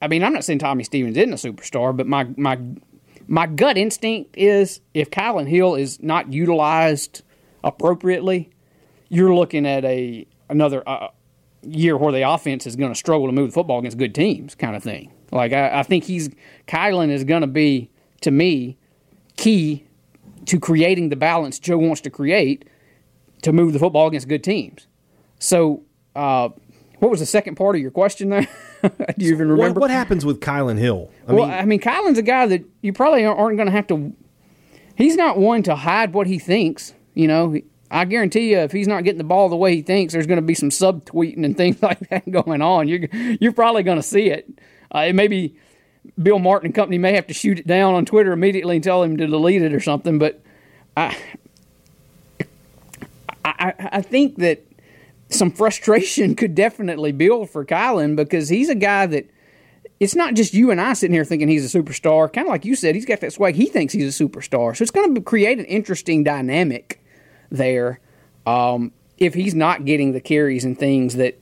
I 0.00 0.08
mean, 0.08 0.24
I'm 0.24 0.32
not 0.32 0.44
saying 0.44 0.58
Tommy 0.58 0.82
Stevens 0.82 1.16
isn't 1.16 1.32
a 1.32 1.52
superstar, 1.52 1.96
but 1.96 2.08
my 2.08 2.26
my 2.36 2.58
my 3.26 3.46
gut 3.46 3.76
instinct 3.76 4.36
is 4.36 4.80
if 4.94 5.10
Kylin 5.10 5.48
Hill 5.48 5.74
is 5.74 6.02
not 6.02 6.32
utilized 6.32 7.22
appropriately, 7.64 8.50
you're 9.08 9.34
looking 9.34 9.66
at 9.66 9.84
a 9.84 10.26
another 10.48 10.86
uh, 10.88 11.08
year 11.62 11.96
where 11.96 12.12
the 12.12 12.28
offense 12.28 12.66
is 12.66 12.76
going 12.76 12.90
to 12.90 12.98
struggle 12.98 13.26
to 13.26 13.32
move 13.32 13.50
the 13.50 13.54
football 13.54 13.78
against 13.78 13.98
good 13.98 14.14
teams, 14.14 14.54
kind 14.54 14.76
of 14.76 14.82
thing. 14.82 15.12
Like 15.30 15.52
I, 15.52 15.80
I 15.80 15.82
think 15.82 16.04
he's 16.04 16.30
Kylin 16.66 17.10
is 17.10 17.24
going 17.24 17.42
to 17.42 17.46
be 17.46 17.90
to 18.22 18.30
me 18.30 18.76
key 19.36 19.84
to 20.46 20.58
creating 20.58 21.08
the 21.08 21.16
balance 21.16 21.58
Joe 21.58 21.78
wants 21.78 22.00
to 22.02 22.10
create 22.10 22.68
to 23.42 23.52
move 23.52 23.72
the 23.72 23.78
football 23.78 24.06
against 24.06 24.28
good 24.28 24.44
teams. 24.44 24.86
So, 25.38 25.82
uh, 26.14 26.50
what 27.02 27.10
was 27.10 27.18
the 27.18 27.26
second 27.26 27.56
part 27.56 27.74
of 27.74 27.82
your 27.82 27.90
question 27.90 28.28
there? 28.28 28.48
Do 28.82 28.88
you 29.18 29.32
even 29.32 29.48
remember? 29.48 29.80
What, 29.80 29.80
what, 29.80 29.90
happens 29.90 30.24
with 30.24 30.38
Kylin 30.38 30.78
Hill? 30.78 31.10
I 31.26 31.32
well, 31.32 31.46
mean, 31.46 31.54
I 31.54 31.64
mean, 31.64 31.80
Kylin's 31.80 32.16
a 32.16 32.22
guy 32.22 32.46
that 32.46 32.64
you 32.80 32.92
probably 32.92 33.24
aren't 33.24 33.56
going 33.56 33.66
to 33.66 33.72
have 33.72 33.88
to. 33.88 34.12
He's 34.94 35.16
not 35.16 35.36
one 35.36 35.64
to 35.64 35.74
hide 35.74 36.12
what 36.12 36.28
he 36.28 36.38
thinks. 36.38 36.94
You 37.14 37.26
know, 37.26 37.56
I 37.90 38.04
guarantee 38.04 38.52
you, 38.52 38.58
if 38.58 38.70
he's 38.70 38.86
not 38.86 39.02
getting 39.02 39.18
the 39.18 39.24
ball 39.24 39.48
the 39.48 39.56
way 39.56 39.74
he 39.74 39.82
thinks, 39.82 40.12
there's 40.12 40.28
going 40.28 40.36
to 40.36 40.46
be 40.46 40.54
some 40.54 40.68
subtweeting 40.68 41.44
and 41.44 41.56
things 41.56 41.82
like 41.82 42.08
that 42.10 42.30
going 42.30 42.62
on. 42.62 42.86
You're 42.86 43.08
you're 43.40 43.52
probably 43.52 43.82
going 43.82 43.98
to 43.98 44.02
see 44.04 44.30
it. 44.30 44.48
Uh, 44.94 45.06
it 45.08 45.16
maybe 45.16 45.56
Bill 46.22 46.38
Martin 46.38 46.66
and 46.66 46.74
company 46.74 46.98
may 46.98 47.14
have 47.14 47.26
to 47.26 47.34
shoot 47.34 47.58
it 47.58 47.66
down 47.66 47.94
on 47.94 48.04
Twitter 48.04 48.30
immediately 48.30 48.76
and 48.76 48.84
tell 48.84 49.02
him 49.02 49.16
to 49.16 49.26
delete 49.26 49.62
it 49.62 49.74
or 49.74 49.80
something. 49.80 50.20
But 50.20 50.40
I, 50.96 51.16
I, 53.44 53.74
I 53.78 54.02
think 54.02 54.36
that 54.36 54.64
some 55.32 55.50
frustration 55.50 56.34
could 56.36 56.54
definitely 56.54 57.12
build 57.12 57.50
for 57.50 57.64
Kylin 57.64 58.16
because 58.16 58.48
he's 58.48 58.68
a 58.68 58.74
guy 58.74 59.06
that 59.06 59.30
it's 60.00 60.16
not 60.16 60.34
just 60.34 60.52
you 60.52 60.70
and 60.70 60.80
I 60.80 60.94
sitting 60.94 61.14
here 61.14 61.24
thinking 61.24 61.48
he's 61.48 61.74
a 61.74 61.78
superstar. 61.78 62.32
Kind 62.32 62.48
of 62.48 62.50
like 62.50 62.64
you 62.64 62.74
said, 62.74 62.94
he's 62.94 63.06
got 63.06 63.20
that 63.20 63.32
swag. 63.32 63.54
He 63.54 63.66
thinks 63.66 63.92
he's 63.92 64.20
a 64.20 64.24
superstar. 64.24 64.76
So 64.76 64.82
it's 64.82 64.90
going 64.90 65.14
to 65.14 65.20
create 65.20 65.58
an 65.58 65.64
interesting 65.66 66.24
dynamic 66.24 67.00
there 67.50 68.00
um, 68.46 68.92
if 69.18 69.34
he's 69.34 69.54
not 69.54 69.84
getting 69.84 70.12
the 70.12 70.20
carries 70.20 70.64
and 70.64 70.76
things 70.76 71.14
that 71.16 71.38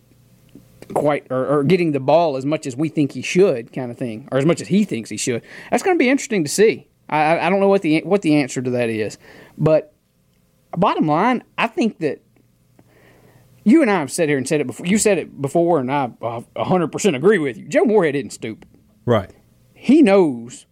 quite 0.92 1.26
or, 1.30 1.47
or, 1.47 1.64
getting 1.64 1.92
the 1.92 2.00
ball 2.00 2.37
as 2.37 2.44
much 2.44 2.66
as 2.66 2.76
we 2.76 2.88
think 2.88 3.12
he 3.12 3.23
should, 3.23 3.73
kind 3.73 3.90
of 3.90 3.97
thing, 3.97 4.28
or 4.32 4.38
as 4.38 4.44
much 4.44 4.61
as 4.61 4.68
he 4.68 4.85
thinks 4.85 5.09
he 5.09 5.16
should. 5.16 5.42
That's 5.70 5.82
going 5.82 5.97
to 5.97 5.99
be 5.99 6.11
interesting 6.11 6.42
to 6.44 6.50
see. 6.50 6.88
I, 7.09 7.38
I 7.38 7.50
don't 7.50 7.61
know 7.61 7.68
what 7.68 7.82
the 7.82 8.00
what 8.00 8.23
the 8.23 8.37
answer 8.37 8.61
to 8.61 8.70
that 8.70 8.90
is, 8.90 9.18
but 9.56 9.94
bottom 10.76 11.06
line, 11.06 11.44
I 11.59 11.66
think 11.68 11.99
that 11.99 12.23
you 13.64 13.82
and 13.82 13.90
I 13.90 14.00
have 14.00 14.10
said 14.10 14.28
here 14.28 14.38
and 14.38 14.48
said 14.48 14.60
it 14.60 14.66
before. 14.66 14.86
You 14.86 14.98
said 14.98 15.18
it 15.18 15.40
before, 15.40 15.78
and 15.78 15.92
I 15.92 16.10
100% 16.20 17.16
agree 17.16 17.38
with 17.38 17.56
you. 17.56 17.68
Joe 17.68 17.84
Moorhead 17.84 18.14
isn't 18.14 18.30
stupid. 18.30 18.68
Right. 19.04 19.30
He 19.74 20.02
knows 20.02 20.66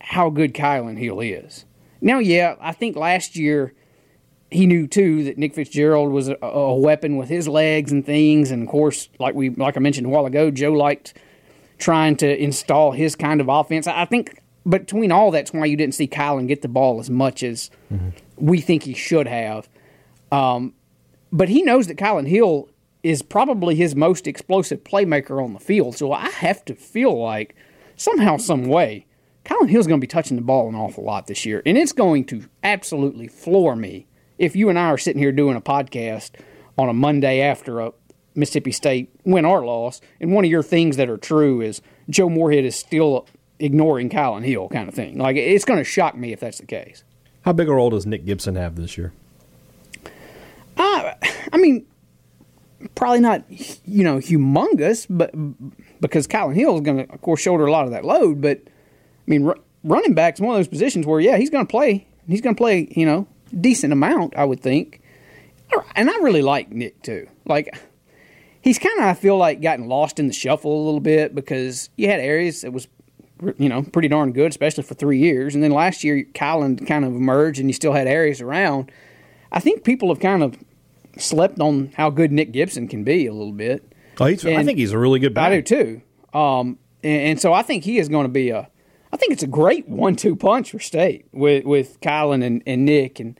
how 0.00 0.30
good 0.30 0.54
Kylin 0.54 0.98
Hill 0.98 1.20
is. 1.20 1.64
Now, 2.00 2.18
yeah, 2.18 2.56
I 2.60 2.72
think 2.72 2.96
last 2.96 3.36
year 3.36 3.74
he 4.50 4.66
knew 4.66 4.86
too 4.86 5.24
that 5.24 5.36
Nick 5.36 5.54
Fitzgerald 5.54 6.12
was 6.12 6.28
a, 6.28 6.36
a, 6.40 6.74
weapon 6.74 7.16
with 7.16 7.28
his 7.28 7.48
legs 7.48 7.92
and 7.92 8.04
things. 8.04 8.50
And 8.50 8.62
of 8.62 8.68
course, 8.68 9.08
like 9.18 9.34
we 9.34 9.50
like 9.50 9.76
I 9.76 9.80
mentioned 9.80 10.06
a 10.06 10.10
while 10.10 10.26
ago, 10.26 10.50
Joe 10.50 10.72
liked 10.72 11.14
trying 11.78 12.16
to 12.16 12.42
install 12.42 12.92
his 12.92 13.14
kind 13.14 13.40
of 13.40 13.48
offense. 13.48 13.86
I 13.86 14.04
think 14.04 14.42
between 14.68 15.12
all 15.12 15.30
that's 15.30 15.52
why 15.52 15.66
you 15.66 15.76
didn't 15.76 15.94
see 15.94 16.08
Kylin 16.08 16.48
get 16.48 16.62
the 16.62 16.68
ball 16.68 17.00
as 17.00 17.10
much 17.10 17.42
as 17.42 17.70
mm-hmm. 17.92 18.10
we 18.36 18.60
think 18.60 18.82
he 18.84 18.94
should 18.94 19.26
have. 19.26 19.68
Um, 20.32 20.74
but 21.32 21.48
he 21.48 21.62
knows 21.62 21.86
that 21.86 21.98
Kylin 21.98 22.28
Hill 22.28 22.68
is 23.02 23.22
probably 23.22 23.74
his 23.74 23.94
most 23.94 24.26
explosive 24.26 24.84
playmaker 24.84 25.42
on 25.42 25.52
the 25.52 25.60
field. 25.60 25.96
So 25.96 26.12
I 26.12 26.28
have 26.30 26.64
to 26.66 26.74
feel 26.74 27.20
like 27.20 27.54
somehow, 27.96 28.36
some 28.36 28.64
way, 28.64 29.06
Kylin 29.44 29.70
Hill's 29.70 29.86
going 29.86 30.00
to 30.00 30.04
be 30.04 30.08
touching 30.08 30.36
the 30.36 30.42
ball 30.42 30.68
an 30.68 30.74
awful 30.74 31.04
lot 31.04 31.26
this 31.26 31.46
year, 31.46 31.62
and 31.64 31.78
it's 31.78 31.92
going 31.92 32.24
to 32.26 32.44
absolutely 32.62 33.28
floor 33.28 33.76
me 33.76 34.06
if 34.36 34.54
you 34.54 34.68
and 34.68 34.78
I 34.78 34.86
are 34.86 34.98
sitting 34.98 35.22
here 35.22 35.32
doing 35.32 35.56
a 35.56 35.60
podcast 35.60 36.32
on 36.76 36.88
a 36.88 36.92
Monday 36.92 37.40
after 37.40 37.80
a 37.80 37.92
Mississippi 38.34 38.72
State 38.72 39.10
win 39.24 39.44
or 39.44 39.64
loss, 39.64 40.00
and 40.20 40.32
one 40.32 40.44
of 40.44 40.50
your 40.50 40.62
things 40.62 40.96
that 40.96 41.08
are 41.08 41.16
true 41.16 41.60
is 41.60 41.80
Joe 42.08 42.28
Moorhead 42.28 42.64
is 42.64 42.76
still 42.76 43.26
ignoring 43.58 44.10
Kylin 44.10 44.44
Hill, 44.44 44.68
kind 44.68 44.88
of 44.88 44.94
thing. 44.94 45.18
Like 45.18 45.36
it's 45.36 45.64
going 45.64 45.78
to 45.78 45.84
shock 45.84 46.16
me 46.16 46.32
if 46.32 46.40
that's 46.40 46.58
the 46.58 46.66
case. 46.66 47.04
How 47.42 47.52
big 47.52 47.68
a 47.68 47.72
role 47.72 47.90
does 47.90 48.06
Nick 48.06 48.24
Gibson 48.24 48.54
have 48.56 48.76
this 48.76 48.96
year? 48.98 49.12
I 51.52 51.58
mean, 51.58 51.86
probably 52.94 53.20
not, 53.20 53.44
you 53.86 54.04
know, 54.04 54.18
humongous, 54.18 55.06
but 55.08 55.32
because 56.00 56.26
Kylin 56.26 56.54
Hill 56.54 56.76
is 56.76 56.80
going 56.82 57.06
to, 57.06 57.12
of 57.12 57.20
course, 57.20 57.40
shoulder 57.40 57.66
a 57.66 57.72
lot 57.72 57.84
of 57.84 57.90
that 57.90 58.04
load. 58.04 58.40
But 58.40 58.60
I 58.66 58.70
mean, 59.26 59.46
r- 59.46 59.58
running 59.84 60.14
back's 60.14 60.40
one 60.40 60.54
of 60.54 60.58
those 60.58 60.68
positions 60.68 61.06
where, 61.06 61.20
yeah, 61.20 61.36
he's 61.36 61.50
going 61.50 61.66
to 61.66 61.70
play. 61.70 62.06
He's 62.26 62.40
going 62.40 62.54
to 62.54 62.60
play, 62.60 62.88
you 62.90 63.06
know, 63.06 63.26
decent 63.58 63.92
amount, 63.92 64.36
I 64.36 64.44
would 64.44 64.60
think. 64.60 65.00
And 65.94 66.08
I 66.10 66.16
really 66.18 66.42
like 66.42 66.70
Nick 66.70 67.02
too. 67.02 67.28
Like 67.44 67.76
he's 68.60 68.78
kind 68.78 68.98
of 68.98 69.06
I 69.06 69.14
feel 69.14 69.36
like 69.36 69.60
gotten 69.60 69.88
lost 69.88 70.18
in 70.18 70.26
the 70.26 70.32
shuffle 70.32 70.74
a 70.74 70.84
little 70.84 71.00
bit 71.00 71.34
because 71.34 71.90
you 71.96 72.08
had 72.08 72.20
Aeris 72.20 72.62
that 72.62 72.72
was 72.72 72.88
you 73.58 73.68
know 73.68 73.82
pretty 73.82 74.08
darn 74.08 74.32
good, 74.32 74.50
especially 74.50 74.84
for 74.84 74.94
three 74.94 75.18
years, 75.18 75.54
and 75.54 75.62
then 75.62 75.70
last 75.70 76.04
year 76.04 76.24
Kylin 76.34 76.86
kind 76.86 77.04
of 77.04 77.12
emerged, 77.14 77.60
and 77.60 77.68
you 77.68 77.72
still 77.72 77.92
had 77.92 78.06
Aeris 78.06 78.40
around. 78.40 78.90
I 79.52 79.60
think 79.60 79.84
people 79.84 80.08
have 80.08 80.20
kind 80.20 80.42
of 80.42 80.56
slept 81.18 81.60
on 81.60 81.92
how 81.96 82.10
good 82.10 82.32
Nick 82.32 82.52
Gibson 82.52 82.88
can 82.88 83.04
be 83.04 83.26
a 83.26 83.32
little 83.32 83.52
bit. 83.52 83.92
Oh, 84.20 84.24
I 84.24 84.64
think 84.64 84.78
he's 84.78 84.92
a 84.92 84.98
really 84.98 85.20
good. 85.20 85.36
I 85.36 85.60
do 85.60 85.62
too. 85.62 86.02
Um, 86.38 86.78
and, 87.02 87.22
and, 87.22 87.40
so 87.40 87.52
I 87.52 87.62
think 87.62 87.84
he 87.84 87.98
is 87.98 88.08
going 88.08 88.24
to 88.24 88.32
be 88.32 88.50
a 88.50 88.68
I 89.12 89.16
think 89.16 89.32
it's 89.32 89.42
a 89.42 89.48
great 89.48 89.88
one-two 89.88 90.36
punch 90.36 90.70
for 90.70 90.78
State 90.78 91.26
with 91.32 91.64
with 91.64 92.00
Kylin 92.00 92.44
and, 92.44 92.62
and 92.66 92.84
Nick 92.84 93.20
and 93.20 93.38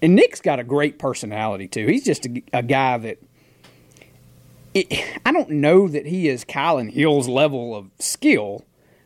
and 0.00 0.14
Nick's 0.14 0.40
got 0.40 0.58
a 0.58 0.64
great 0.64 0.98
personality 0.98 1.68
too. 1.68 1.86
He's 1.86 2.04
just 2.04 2.26
a, 2.26 2.42
a 2.52 2.62
guy 2.62 2.98
that 2.98 3.18
it, 4.74 5.18
I 5.26 5.32
don't 5.32 5.50
know 5.50 5.88
that 5.88 6.06
he 6.06 6.28
is 6.28 6.44
Kylin 6.44 6.90
Hill's 6.90 7.28
level 7.28 7.76
of 7.76 7.90
skill, 7.98 8.64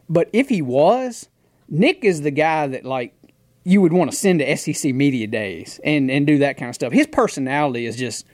but 0.08 0.30
if 0.32 0.48
he 0.48 0.62
was, 0.62 1.28
Nick 1.68 2.04
is 2.04 2.22
the 2.22 2.30
guy 2.30 2.68
that 2.68 2.84
like 2.84 3.14
you 3.66 3.80
would 3.80 3.92
want 3.92 4.08
to 4.08 4.16
send 4.16 4.38
to 4.38 4.56
SEC 4.56 4.94
media 4.94 5.26
days 5.26 5.80
and 5.82 6.08
and 6.08 6.24
do 6.24 6.38
that 6.38 6.56
kind 6.56 6.68
of 6.68 6.74
stuff. 6.76 6.92
His 6.92 7.08
personality 7.08 7.84
is 7.84 7.96
just 7.96 8.24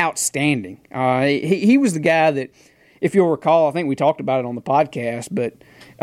outstanding. 0.00 0.80
Uh, 0.92 1.22
he 1.22 1.64
he 1.64 1.78
was 1.78 1.94
the 1.94 2.00
guy 2.00 2.32
that, 2.32 2.50
if 3.00 3.14
you'll 3.14 3.30
recall, 3.30 3.68
I 3.68 3.72
think 3.72 3.88
we 3.88 3.94
talked 3.94 4.20
about 4.20 4.40
it 4.40 4.46
on 4.46 4.56
the 4.56 4.60
podcast, 4.60 5.28
but 5.30 5.54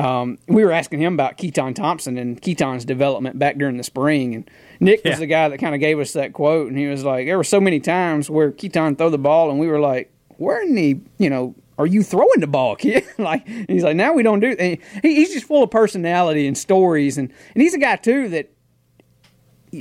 um, 0.01 0.38
we 0.48 0.63
were 0.63 0.72
asking 0.72 1.01
him 1.01 1.15
about 1.15 1.38
Keytaon 1.38 1.75
Thompson 1.75 2.17
and 2.17 2.41
Keytaon's 2.41 2.86
development 2.86 3.38
back 3.38 3.58
during 3.58 3.75
the 3.75 3.84
spring, 3.84 4.34
and 4.34 4.50
Nick 4.79 5.01
yeah. 5.03 5.12
was 5.12 5.20
the 5.20 5.27
guy 5.27 5.50
that 5.50 5.58
kind 5.58 5.75
of 5.75 5.82
gave 5.82 6.00
us 6.00 6.13
that 6.13 6.32
quote, 6.32 6.70
and 6.70 6.77
he 6.77 6.88
was 6.88 7.03
like, 7.03 7.25
"There 7.25 7.38
were 7.38 7.44
so 7.44 7.60
many 7.60 7.82
times 7.82 8.29
where 8.29 8.53
Keytaon 8.53 8.98
throw 8.98 9.10
the 9.10 9.17
ball, 9.17 9.51
and 9.51 9.60
we 9.60 9.67
were 9.67 9.82
like, 9.82 10.13
where 10.38 10.62
in 10.62 10.75
the 10.75 11.00
you 11.17 11.29
know." 11.29 11.56
Are 11.79 11.86
you 11.86 12.01
throwing 12.01 12.39
the 12.39 12.48
ball, 12.48 12.75
kid? 12.75 13.06
like 13.20 13.48
he's 13.48 13.84
like, 13.84 13.96
now 13.96 14.12
we 14.12 14.24
don't 14.24 14.39
do. 14.39 14.56
He, 14.60 14.79
he's 15.03 15.32
just 15.32 15.46
full 15.46 15.62
of 15.62 15.70
personality 15.70 16.48
and 16.48 16.58
stories, 16.58 17.20
and 17.20 17.32
and 17.53 17.62
he's 17.62 17.75
a 17.75 17.77
guy 17.77 17.98
too 17.98 18.29
that 18.29 18.50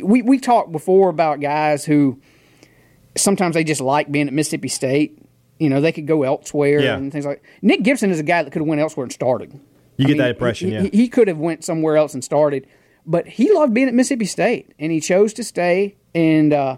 we 0.03 0.23
we 0.23 0.38
talked 0.38 0.73
before 0.73 1.09
about 1.09 1.41
guys 1.41 1.85
who 1.85 2.21
sometimes 3.17 3.55
they 3.55 3.65
just 3.65 3.81
like 3.81 4.11
being 4.11 4.29
at 4.29 4.35
Mississippi 4.35 4.69
State. 4.69 5.19
You 5.59 5.71
know, 5.71 5.81
they 5.81 5.93
could 5.93 6.07
go 6.07 6.23
elsewhere 6.23 6.81
yeah. 6.81 6.97
and 6.97 7.11
things 7.11 7.25
like. 7.25 7.43
Nick 7.62 7.83
Gibson 7.83 8.11
is 8.11 8.21
a 8.21 8.23
guy 8.23 8.43
that 8.43 8.50
could 8.53 8.61
have 8.61 8.69
went 8.69 8.81
elsewhere 8.81 9.05
and 9.05 9.12
started. 9.12 9.53
You 9.97 10.05
I 10.05 10.09
get 10.09 10.09
mean, 10.09 10.19
that 10.19 10.31
impression, 10.31 10.69
he, 10.69 10.75
yeah. 10.75 10.83
He, 10.93 11.09
could 11.09 11.29
have 11.29 11.38
went 11.38 11.65
somewhere 11.65 11.97
else 11.97 12.12
and 12.12 12.23
started, 12.23 12.67
but 13.07 13.26
he 13.26 13.50
loved 13.50 13.73
being 13.73 13.88
at 13.88 13.95
Mississippi 13.95 14.26
State, 14.26 14.75
and 14.79 14.93
he 14.93 15.00
chose 15.00 15.33
to 15.35 15.45
stay. 15.45 15.97
And 16.15 16.53
uh, 16.53 16.76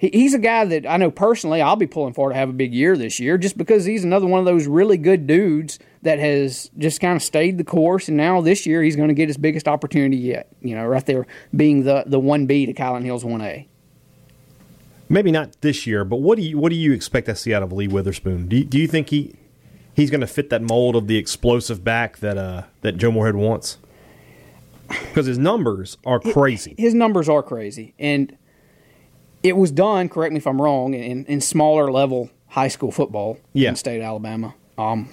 he, 0.00 0.08
he's 0.14 0.32
a 0.32 0.38
guy 0.38 0.64
that 0.64 0.86
I 0.86 0.96
know 0.96 1.10
personally. 1.10 1.60
I'll 1.60 1.76
be 1.76 1.86
pulling 1.86 2.14
for 2.14 2.30
to 2.30 2.34
have 2.34 2.48
a 2.48 2.54
big 2.54 2.72
year 2.72 2.96
this 2.96 3.20
year, 3.20 3.36
just 3.36 3.58
because 3.58 3.84
he's 3.84 4.02
another 4.02 4.26
one 4.26 4.40
of 4.40 4.46
those 4.46 4.66
really 4.66 4.96
good 4.96 5.26
dudes 5.26 5.78
that 6.00 6.18
has 6.18 6.70
just 6.78 7.02
kind 7.02 7.16
of 7.16 7.22
stayed 7.22 7.58
the 7.58 7.64
course. 7.64 8.08
And 8.08 8.16
now 8.16 8.40
this 8.40 8.64
year, 8.64 8.82
he's 8.82 8.96
going 8.96 9.08
to 9.08 9.14
get 9.14 9.28
his 9.28 9.36
biggest 9.36 9.68
opportunity 9.68 10.16
yet. 10.16 10.48
You 10.62 10.74
know, 10.74 10.86
right 10.86 11.04
there 11.04 11.26
being 11.54 11.84
the 11.84 12.04
the 12.06 12.18
one 12.18 12.46
B 12.46 12.64
to 12.64 12.72
Kylin 12.72 13.04
Hill's 13.04 13.26
one 13.26 13.42
A. 13.42 13.68
Maybe 15.10 15.30
not 15.30 15.60
this 15.60 15.86
year, 15.86 16.06
but 16.06 16.16
what 16.16 16.36
do 16.36 16.42
you 16.42 16.56
what 16.56 16.70
do 16.70 16.76
you 16.76 16.92
expect 16.92 17.26
to 17.26 17.36
see 17.36 17.52
out 17.52 17.62
of 17.62 17.70
Lee 17.70 17.86
Witherspoon? 17.88 18.48
Do 18.48 18.56
you, 18.56 18.64
do 18.64 18.78
you 18.78 18.86
think 18.86 19.10
he 19.10 19.34
he's 19.92 20.10
going 20.10 20.22
to 20.22 20.26
fit 20.26 20.48
that 20.48 20.62
mold 20.62 20.96
of 20.96 21.08
the 21.08 21.18
explosive 21.18 21.84
back 21.84 22.18
that 22.18 22.38
uh, 22.38 22.62
that 22.80 22.96
Joe 22.96 23.12
Moorhead 23.12 23.36
wants? 23.36 23.76
Because 24.88 25.26
his 25.26 25.38
numbers 25.38 25.98
are 26.06 26.20
crazy. 26.20 26.74
His 26.78 26.94
numbers 26.94 27.28
are 27.28 27.42
crazy, 27.42 27.92
and 27.98 28.36
it 29.42 29.56
was 29.56 29.70
done. 29.70 30.08
Correct 30.08 30.32
me 30.32 30.38
if 30.38 30.46
I'm 30.46 30.60
wrong. 30.60 30.94
In, 30.94 31.24
in 31.26 31.40
smaller 31.40 31.90
level 31.90 32.30
high 32.48 32.68
school 32.68 32.90
football 32.90 33.38
yeah. 33.52 33.70
in 33.70 33.76
state 33.76 33.98
of 33.98 34.02
Alabama, 34.02 34.54
um, 34.76 35.12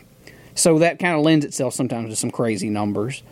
so 0.56 0.80
that 0.80 1.00
kind 1.00 1.16
of 1.16 1.22
lends 1.22 1.46
itself 1.46 1.74
sometimes 1.74 2.10
to 2.10 2.16
some 2.16 2.32
crazy 2.32 2.70
numbers. 2.70 3.24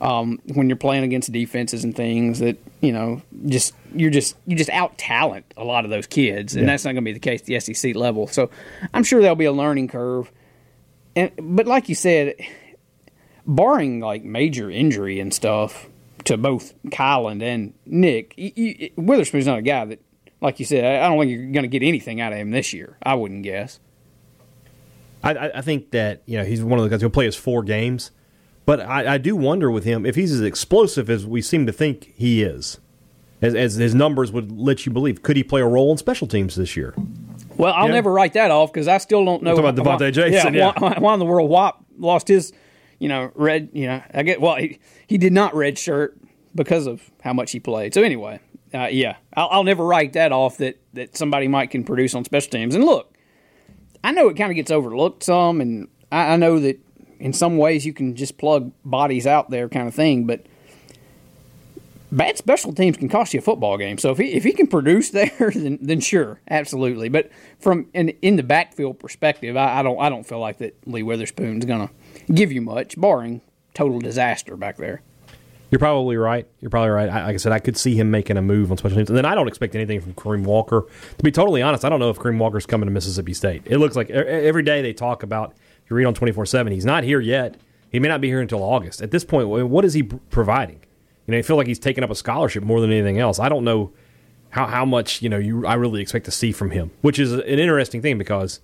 Um, 0.00 0.40
when 0.54 0.68
you're 0.68 0.76
playing 0.76 1.04
against 1.04 1.30
defenses 1.30 1.84
and 1.84 1.94
things 1.94 2.40
that 2.40 2.58
you 2.80 2.90
know 2.90 3.22
just 3.46 3.72
you're 3.94 4.10
just 4.10 4.36
you 4.48 4.56
just 4.56 4.70
out 4.70 4.98
talent 4.98 5.46
a 5.56 5.62
lot 5.62 5.84
of 5.84 5.92
those 5.92 6.08
kids 6.08 6.56
and 6.56 6.64
yeah. 6.64 6.72
that's 6.72 6.84
not 6.84 6.90
going 6.90 7.04
to 7.04 7.08
be 7.08 7.12
the 7.12 7.20
case 7.20 7.42
at 7.42 7.46
the 7.46 7.60
SEC 7.60 7.94
level 7.94 8.26
so 8.26 8.50
I'm 8.92 9.04
sure 9.04 9.20
there'll 9.20 9.36
be 9.36 9.44
a 9.44 9.52
learning 9.52 9.86
curve 9.86 10.32
and 11.14 11.30
but 11.38 11.66
like 11.66 11.88
you 11.88 11.94
said, 11.94 12.34
barring 13.46 14.00
like 14.00 14.24
major 14.24 14.70
injury 14.70 15.20
and 15.20 15.32
stuff 15.32 15.88
to 16.24 16.36
both 16.36 16.74
Kylin 16.86 17.42
and 17.42 17.74
Nick, 17.84 18.34
you, 18.36 18.52
you, 18.54 18.90
Witherspoon's 18.96 19.46
not 19.46 19.58
a 19.58 19.62
guy 19.62 19.84
that, 19.86 20.00
like 20.42 20.58
you 20.58 20.66
said, 20.66 20.84
I 20.84 21.08
don't 21.08 21.18
think 21.20 21.30
you're 21.30 21.52
going 21.52 21.62
to 21.62 21.68
get 21.68 21.82
anything 21.82 22.20
out 22.20 22.32
of 22.32 22.38
him 22.38 22.50
this 22.50 22.72
year. 22.72 22.98
I 23.02 23.14
wouldn't 23.14 23.44
guess. 23.44 23.78
I, 25.22 25.50
I 25.54 25.60
think 25.60 25.92
that 25.92 26.22
you 26.26 26.36
know 26.36 26.44
he's 26.44 26.64
one 26.64 26.80
of 26.80 26.84
the 26.84 26.90
guys 26.90 27.00
who'll 27.00 27.10
play 27.10 27.26
his 27.26 27.36
four 27.36 27.62
games, 27.62 28.10
but 28.66 28.80
I, 28.80 29.14
I 29.14 29.18
do 29.18 29.36
wonder 29.36 29.70
with 29.70 29.84
him 29.84 30.04
if 30.04 30.16
he's 30.16 30.32
as 30.32 30.40
explosive 30.40 31.08
as 31.08 31.24
we 31.24 31.40
seem 31.40 31.64
to 31.66 31.72
think 31.72 32.12
he 32.16 32.42
is, 32.42 32.80
as, 33.40 33.54
as 33.54 33.76
his 33.76 33.94
numbers 33.94 34.32
would 34.32 34.50
let 34.50 34.84
you 34.84 34.90
believe. 34.90 35.22
Could 35.22 35.36
he 35.36 35.44
play 35.44 35.60
a 35.60 35.66
role 35.66 35.92
in 35.92 35.98
special 35.98 36.26
teams 36.26 36.56
this 36.56 36.76
year? 36.76 36.92
Well, 37.56 37.72
I'll 37.72 37.86
yeah. 37.86 37.92
never 37.92 38.12
write 38.12 38.32
that 38.32 38.50
off 38.50 38.72
because 38.72 38.88
I 38.88 38.98
still 38.98 39.24
don't 39.24 39.44
know. 39.44 39.54
about 39.54 39.76
Devonta 39.76 40.12
Jason, 40.12 40.54
yeah, 40.54 40.72
yeah. 40.72 40.80
Why, 40.80 40.98
why, 40.98 41.14
in 41.14 41.20
the 41.20 41.24
world 41.24 41.48
Wop 41.48 41.84
lost 41.96 42.26
his, 42.26 42.52
you 42.98 43.08
know, 43.08 43.30
red. 43.36 43.68
You 43.72 43.86
know, 43.86 44.02
I 44.12 44.24
get 44.24 44.40
well. 44.40 44.56
He, 44.56 44.80
he 45.06 45.18
did 45.18 45.32
not 45.32 45.54
red 45.54 45.78
shirt 45.78 46.18
because 46.52 46.88
of 46.88 47.00
how 47.22 47.32
much 47.32 47.52
he 47.52 47.60
played. 47.60 47.94
So 47.94 48.02
anyway, 48.02 48.40
uh, 48.74 48.88
yeah, 48.90 49.16
I'll, 49.34 49.48
I'll, 49.50 49.64
never 49.64 49.84
write 49.84 50.14
that 50.14 50.32
off 50.32 50.58
that 50.58 50.80
that 50.94 51.16
somebody 51.16 51.48
might 51.48 51.70
can 51.70 51.84
produce 51.84 52.14
on 52.14 52.24
special 52.24 52.50
teams. 52.50 52.74
And 52.74 52.84
look, 52.84 53.14
I 54.02 54.12
know 54.12 54.28
it 54.28 54.36
kind 54.36 54.50
of 54.50 54.56
gets 54.56 54.70
overlooked 54.70 55.22
some, 55.22 55.60
and 55.60 55.88
I, 56.10 56.34
I 56.34 56.36
know 56.36 56.58
that 56.58 56.78
in 57.18 57.32
some 57.32 57.58
ways 57.58 57.86
you 57.86 57.92
can 57.92 58.16
just 58.16 58.38
plug 58.38 58.72
bodies 58.84 59.26
out 59.26 59.50
there, 59.50 59.68
kind 59.68 59.88
of 59.88 59.94
thing, 59.94 60.26
but 60.26 60.44
bad 62.12 62.36
special 62.36 62.74
teams 62.74 62.96
can 62.96 63.08
cost 63.08 63.32
you 63.32 63.38
a 63.38 63.42
football 63.42 63.78
game. 63.78 63.98
So 63.98 64.10
if 64.10 64.18
he 64.18 64.32
if 64.32 64.44
he 64.44 64.52
can 64.52 64.66
produce 64.66 65.10
there, 65.10 65.50
then 65.54 65.78
then 65.80 66.00
sure, 66.00 66.40
absolutely. 66.48 67.08
But 67.08 67.30
from 67.58 67.88
in 67.94 68.10
in 68.22 68.36
the 68.36 68.42
backfield 68.42 68.98
perspective, 68.98 69.56
I, 69.56 69.80
I 69.80 69.82
don't 69.82 70.00
I 70.00 70.08
don't 70.08 70.24
feel 70.24 70.40
like 70.40 70.58
that 70.58 70.76
Lee 70.86 71.02
Witherspoon's 71.02 71.64
going 71.64 71.88
to 71.88 72.32
give 72.32 72.52
you 72.52 72.60
much, 72.60 73.00
barring 73.00 73.40
total 73.74 73.98
disaster 73.98 74.56
back 74.56 74.76
there. 74.76 75.02
You're 75.72 75.78
probably 75.78 76.18
right. 76.18 76.46
You're 76.60 76.70
probably 76.70 76.90
right. 76.90 77.08
I, 77.08 77.24
like 77.24 77.34
I 77.34 77.36
said, 77.38 77.50
I 77.50 77.58
could 77.58 77.78
see 77.78 77.96
him 77.96 78.10
making 78.10 78.36
a 78.36 78.42
move 78.42 78.70
on 78.70 78.76
special 78.76 78.98
teams, 78.98 79.08
and 79.08 79.16
then 79.16 79.24
I 79.24 79.34
don't 79.34 79.48
expect 79.48 79.74
anything 79.74 80.02
from 80.02 80.12
Kareem 80.12 80.44
Walker. 80.44 80.84
To 81.16 81.24
be 81.24 81.32
totally 81.32 81.62
honest, 81.62 81.82
I 81.82 81.88
don't 81.88 81.98
know 81.98 82.10
if 82.10 82.18
Kareem 82.18 82.36
Walker's 82.36 82.66
coming 82.66 82.86
to 82.86 82.92
Mississippi 82.92 83.32
State. 83.32 83.62
It 83.64 83.78
looks 83.78 83.96
like 83.96 84.10
every 84.10 84.62
day 84.62 84.82
they 84.82 84.92
talk 84.92 85.22
about. 85.22 85.54
You 85.88 85.96
read 85.96 86.04
on 86.04 86.12
twenty 86.12 86.30
four 86.30 86.44
seven. 86.44 86.74
He's 86.74 86.84
not 86.84 87.04
here 87.04 87.20
yet. 87.20 87.56
He 87.90 87.98
may 88.00 88.08
not 88.08 88.20
be 88.20 88.28
here 88.28 88.42
until 88.42 88.62
August. 88.62 89.00
At 89.00 89.12
this 89.12 89.24
point, 89.24 89.48
what 89.48 89.84
is 89.86 89.94
he 89.94 90.02
providing? 90.02 90.80
You 91.26 91.32
know, 91.32 91.38
I 91.38 91.42
feel 91.42 91.56
like 91.56 91.66
he's 91.66 91.78
taking 91.78 92.04
up 92.04 92.10
a 92.10 92.14
scholarship 92.14 92.62
more 92.62 92.82
than 92.82 92.92
anything 92.92 93.18
else. 93.18 93.38
I 93.38 93.48
don't 93.48 93.64
know 93.64 93.92
how 94.50 94.66
how 94.66 94.84
much 94.84 95.22
you 95.22 95.30
know 95.30 95.38
you 95.38 95.66
I 95.66 95.74
really 95.74 96.02
expect 96.02 96.26
to 96.26 96.30
see 96.30 96.52
from 96.52 96.70
him, 96.70 96.90
which 97.00 97.18
is 97.18 97.32
an 97.32 97.40
interesting 97.40 98.02
thing 98.02 98.18
because 98.18 98.60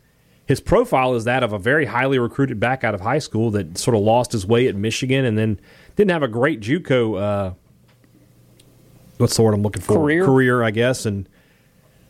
his 0.48 0.60
profile 0.60 1.14
is 1.14 1.24
that 1.24 1.42
of 1.42 1.52
a 1.52 1.58
very 1.58 1.84
highly 1.84 2.18
recruited 2.18 2.58
back 2.58 2.82
out 2.82 2.94
of 2.94 3.00
high 3.00 3.18
school 3.18 3.50
that 3.52 3.78
sort 3.78 3.94
of 3.94 4.02
lost 4.02 4.32
his 4.32 4.46
way 4.46 4.66
at 4.66 4.74
Michigan 4.74 5.24
and 5.24 5.38
then 5.38 5.60
didn't 5.94 6.10
have 6.10 6.22
a 6.22 6.28
great 6.28 6.60
JUCO. 6.60 7.20
Uh, 7.20 7.54
what's 9.18 9.36
the 9.36 9.42
word 9.42 9.54
I'm 9.54 9.62
looking 9.62 9.82
for? 9.82 9.94
Career, 9.94 10.24
career, 10.24 10.62
I 10.64 10.70
guess, 10.70 11.06
and 11.06 11.28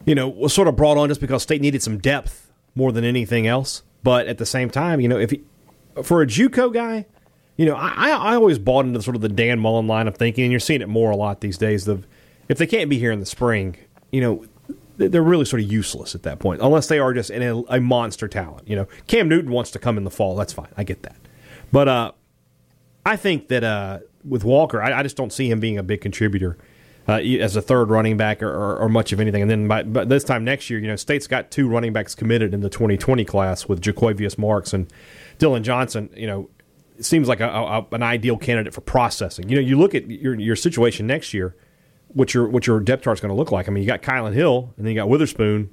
you 0.07 0.15
know 0.15 0.29
was 0.29 0.55
sort 0.55 0.69
of 0.69 0.77
brought 0.77 0.97
on 0.97 1.09
just 1.09 1.21
because 1.21 1.43
State 1.43 1.61
needed 1.61 1.83
some 1.83 1.99
depth 1.99 2.51
more 2.75 2.93
than 2.93 3.05
anything 3.05 3.47
else. 3.47 3.83
But 4.03 4.29
at 4.29 4.39
the 4.39 4.47
same 4.47 4.71
time, 4.71 5.01
you 5.01 5.09
know, 5.09 5.19
if 5.19 5.33
he, 5.33 5.43
for 6.03 6.23
a 6.23 6.27
JUCO 6.27 6.73
guy 6.73 7.05
you 7.59 7.67
know, 7.67 7.75
I, 7.75 8.11
I 8.11 8.35
always 8.37 8.59
bought 8.59 8.87
into 8.87 9.03
sort 9.03 9.17
of 9.17 9.21
the 9.21 9.29
Dan 9.29 9.59
Mullen 9.59 9.89
line 9.89 10.07
of 10.07 10.17
thinking, 10.17 10.45
and 10.45 10.53
you're 10.53 10.61
seeing 10.61 10.81
it 10.81 10.89
more 10.89 11.11
a 11.11 11.17
lot 11.17 11.41
these 11.41 11.59
days. 11.59 11.89
Of 11.89 12.07
if 12.49 12.57
they 12.57 12.69
can't 12.69 12.89
be 12.89 13.01
here 13.01 13.11
in 13.11 13.19
the 13.19 13.27
spring, 13.27 13.77
you 14.13 14.21
know, 14.21 14.45
they're 14.99 15.23
really 15.23 15.45
sort 15.45 15.63
of 15.63 15.71
useless 15.71 16.15
at 16.15 16.25
that 16.25 16.39
point, 16.41 16.61
unless 16.61 16.89
they 16.89 16.99
are 16.99 17.15
just 17.15 17.31
a, 17.31 17.65
a 17.69 17.81
monster 17.81 18.29
talent. 18.29 18.69
You 18.69 18.77
know, 18.77 18.89
Cam 19.07 19.29
Newton 19.29 19.51
wants 19.51 19.71
to 19.71 19.79
come 19.79 19.97
in 19.97 20.05
the 20.05 20.11
fall. 20.11 20.37
That's 20.37 20.53
fine. 20.53 20.69
I 20.77 20.85
get 20.85 21.03
that. 21.05 21.17
But 21.73 21.89
uh, 21.89 22.13
I 23.07 23.17
think 23.17 23.49
that 23.49 23.65
uh, 23.65 24.01
with 24.25 24.45
Walker, 24.45 24.83
I, 24.83 24.99
I, 24.99 25.03
just 25.03 25.17
don't 25.17 25.33
see 25.33 25.51
him 25.51 25.61
being 25.61 25.79
a 25.79 25.83
big 25.83 26.01
contributor 26.01 26.59
uh, 27.09 27.21
as 27.21 27.57
a 27.57 27.63
third 27.63 27.91
running 27.91 28.17
back 28.17 28.43
or, 28.43 28.51
or, 28.51 28.79
or 28.79 28.89
much 28.89 29.13
of 29.13 29.21
anything. 29.21 29.43
And 29.43 29.51
then 29.51 29.69
by, 29.69 29.83
by, 29.83 30.05
this 30.05 30.25
time 30.25 30.45
next 30.45 30.69
year, 30.69 30.79
you 30.79 30.89
know, 30.89 30.97
State's 30.97 31.27
got 31.27 31.51
two 31.51 31.69
running 31.69 31.93
backs 31.93 32.15
committed 32.15 32.53
in 32.53 32.61
the 32.61 32.71
2020 32.71 33.25
class 33.25 33.69
with 33.69 33.81
Jo'quavious 33.81 34.37
Marks 34.37 34.73
and 34.73 34.93
Dillon 35.39 35.63
Johnson. 35.63 36.11
You 36.17 36.27
know, 36.27 36.51
seems 37.01 37.29
like 37.29 37.41
a, 37.41 37.49
a, 37.49 37.87
an 37.93 38.03
ideal 38.03 38.37
candidate 38.37 38.75
for 38.75 38.81
processing. 38.81 39.49
You 39.49 39.57
know, 39.57 39.63
you 39.63 39.79
look 39.79 39.95
at 39.95 40.11
your 40.11 40.35
your 40.35 40.57
situation 40.57 41.07
next 41.07 41.33
year, 41.33 41.55
what 42.09 42.35
your 42.35 42.49
what 42.49 42.67
your 42.67 42.81
depth 42.81 43.05
chart 43.05 43.19
is 43.19 43.21
going 43.21 43.31
to 43.31 43.37
look 43.37 43.53
like. 43.53 43.69
I 43.69 43.71
mean, 43.71 43.83
you 43.83 43.87
got 43.87 44.03
Kylin 44.03 44.35
Hill, 44.35 44.73
and 44.77 44.87
then 44.87 44.93
you 44.93 45.01
got 45.01 45.09
Witherspoon, 45.09 45.57
and 45.57 45.71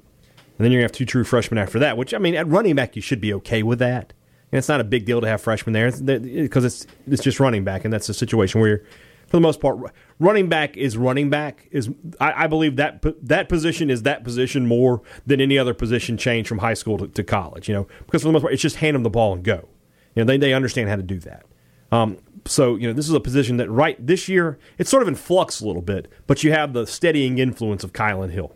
then 0.58 0.72
you're 0.72 0.80
going 0.80 0.88
to 0.88 0.92
have 0.92 0.98
two 0.98 1.06
true 1.06 1.24
freshmen 1.24 1.58
after 1.58 1.78
that. 1.78 1.96
Which 1.96 2.14
I 2.14 2.18
mean, 2.18 2.34
at 2.34 2.46
running 2.46 2.74
back, 2.74 2.96
you 2.96 3.02
should 3.02 3.20
be 3.20 3.32
okay 3.34 3.62
with 3.62 3.78
that. 3.78 4.12
And 4.52 4.58
it's 4.58 4.68
not 4.68 4.80
a 4.80 4.84
big 4.84 5.04
deal 5.06 5.20
to 5.20 5.26
have 5.26 5.40
freshmen 5.40 5.72
there 5.72 5.90
because 5.90 6.64
it's 6.64 6.86
it's 7.06 7.22
just 7.22 7.40
running 7.40 7.64
back, 7.64 7.84
and 7.84 7.92
that's 7.92 8.08
a 8.08 8.14
situation 8.14 8.60
where, 8.60 8.84
for 9.26 9.36
the 9.36 9.40
most 9.40 9.60
part, 9.60 9.78
running 10.20 10.48
back 10.48 10.76
is 10.76 10.96
running 10.96 11.30
back. 11.30 11.68
Is 11.72 11.90
I, 12.20 12.44
I 12.44 12.46
believe 12.46 12.76
that 12.76 13.04
that 13.26 13.48
position 13.48 13.90
is 13.90 14.02
that 14.02 14.22
position 14.22 14.66
more 14.66 15.02
than 15.26 15.40
any 15.40 15.58
other 15.58 15.74
position 15.74 16.16
change 16.16 16.46
from 16.46 16.58
high 16.58 16.74
school 16.74 16.98
to, 16.98 17.08
to 17.08 17.24
college. 17.24 17.68
You 17.68 17.74
know, 17.74 17.88
because 18.06 18.22
for 18.22 18.28
the 18.28 18.32
most 18.32 18.42
part, 18.42 18.52
it's 18.52 18.62
just 18.62 18.76
hand 18.76 18.94
them 18.94 19.02
the 19.02 19.10
ball 19.10 19.32
and 19.32 19.42
go. 19.42 19.68
You 20.14 20.22
know, 20.22 20.26
they, 20.26 20.38
they 20.38 20.54
understand 20.54 20.88
how 20.88 20.96
to 20.96 21.02
do 21.02 21.18
that. 21.20 21.44
Um, 21.92 22.18
so, 22.46 22.76
you 22.76 22.86
know, 22.86 22.92
this 22.92 23.08
is 23.08 23.14
a 23.14 23.20
position 23.20 23.56
that 23.58 23.70
right 23.70 24.04
this 24.04 24.28
year, 24.28 24.58
it's 24.78 24.90
sort 24.90 25.02
of 25.02 25.08
in 25.08 25.14
flux 25.14 25.60
a 25.60 25.66
little 25.66 25.82
bit, 25.82 26.10
but 26.26 26.42
you 26.44 26.52
have 26.52 26.72
the 26.72 26.86
steadying 26.86 27.38
influence 27.38 27.84
of 27.84 27.92
Kylin 27.92 28.30
Hill. 28.30 28.54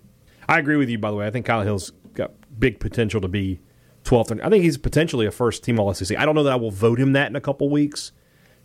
I 0.49 0.59
agree 0.59 0.77
with 0.77 0.89
you, 0.89 0.99
by 0.99 1.11
the 1.11 1.17
way. 1.17 1.27
I 1.27 1.31
think 1.31 1.47
Kylin 1.47 1.65
Hill's 1.65 1.93
got 2.15 2.33
big 2.59 2.81
potential 2.81 3.21
to 3.21 3.29
be 3.29 3.61
12th. 4.05 4.41
I 4.43 4.49
think 4.49 4.65
he's 4.65 4.79
potentially 4.79 5.27
a 5.27 5.31
first 5.31 5.63
team 5.65 5.79
All 5.79 5.93
SEC. 5.95 6.19
I 6.19 6.25
don't 6.25 6.35
know 6.35 6.43
that 6.43 6.53
I 6.53 6.57
will 6.57 6.71
vote 6.71 6.99
him 6.99 7.13
that 7.13 7.29
in 7.29 7.37
a 7.37 7.41
couple 7.41 7.69
weeks. 7.69 8.13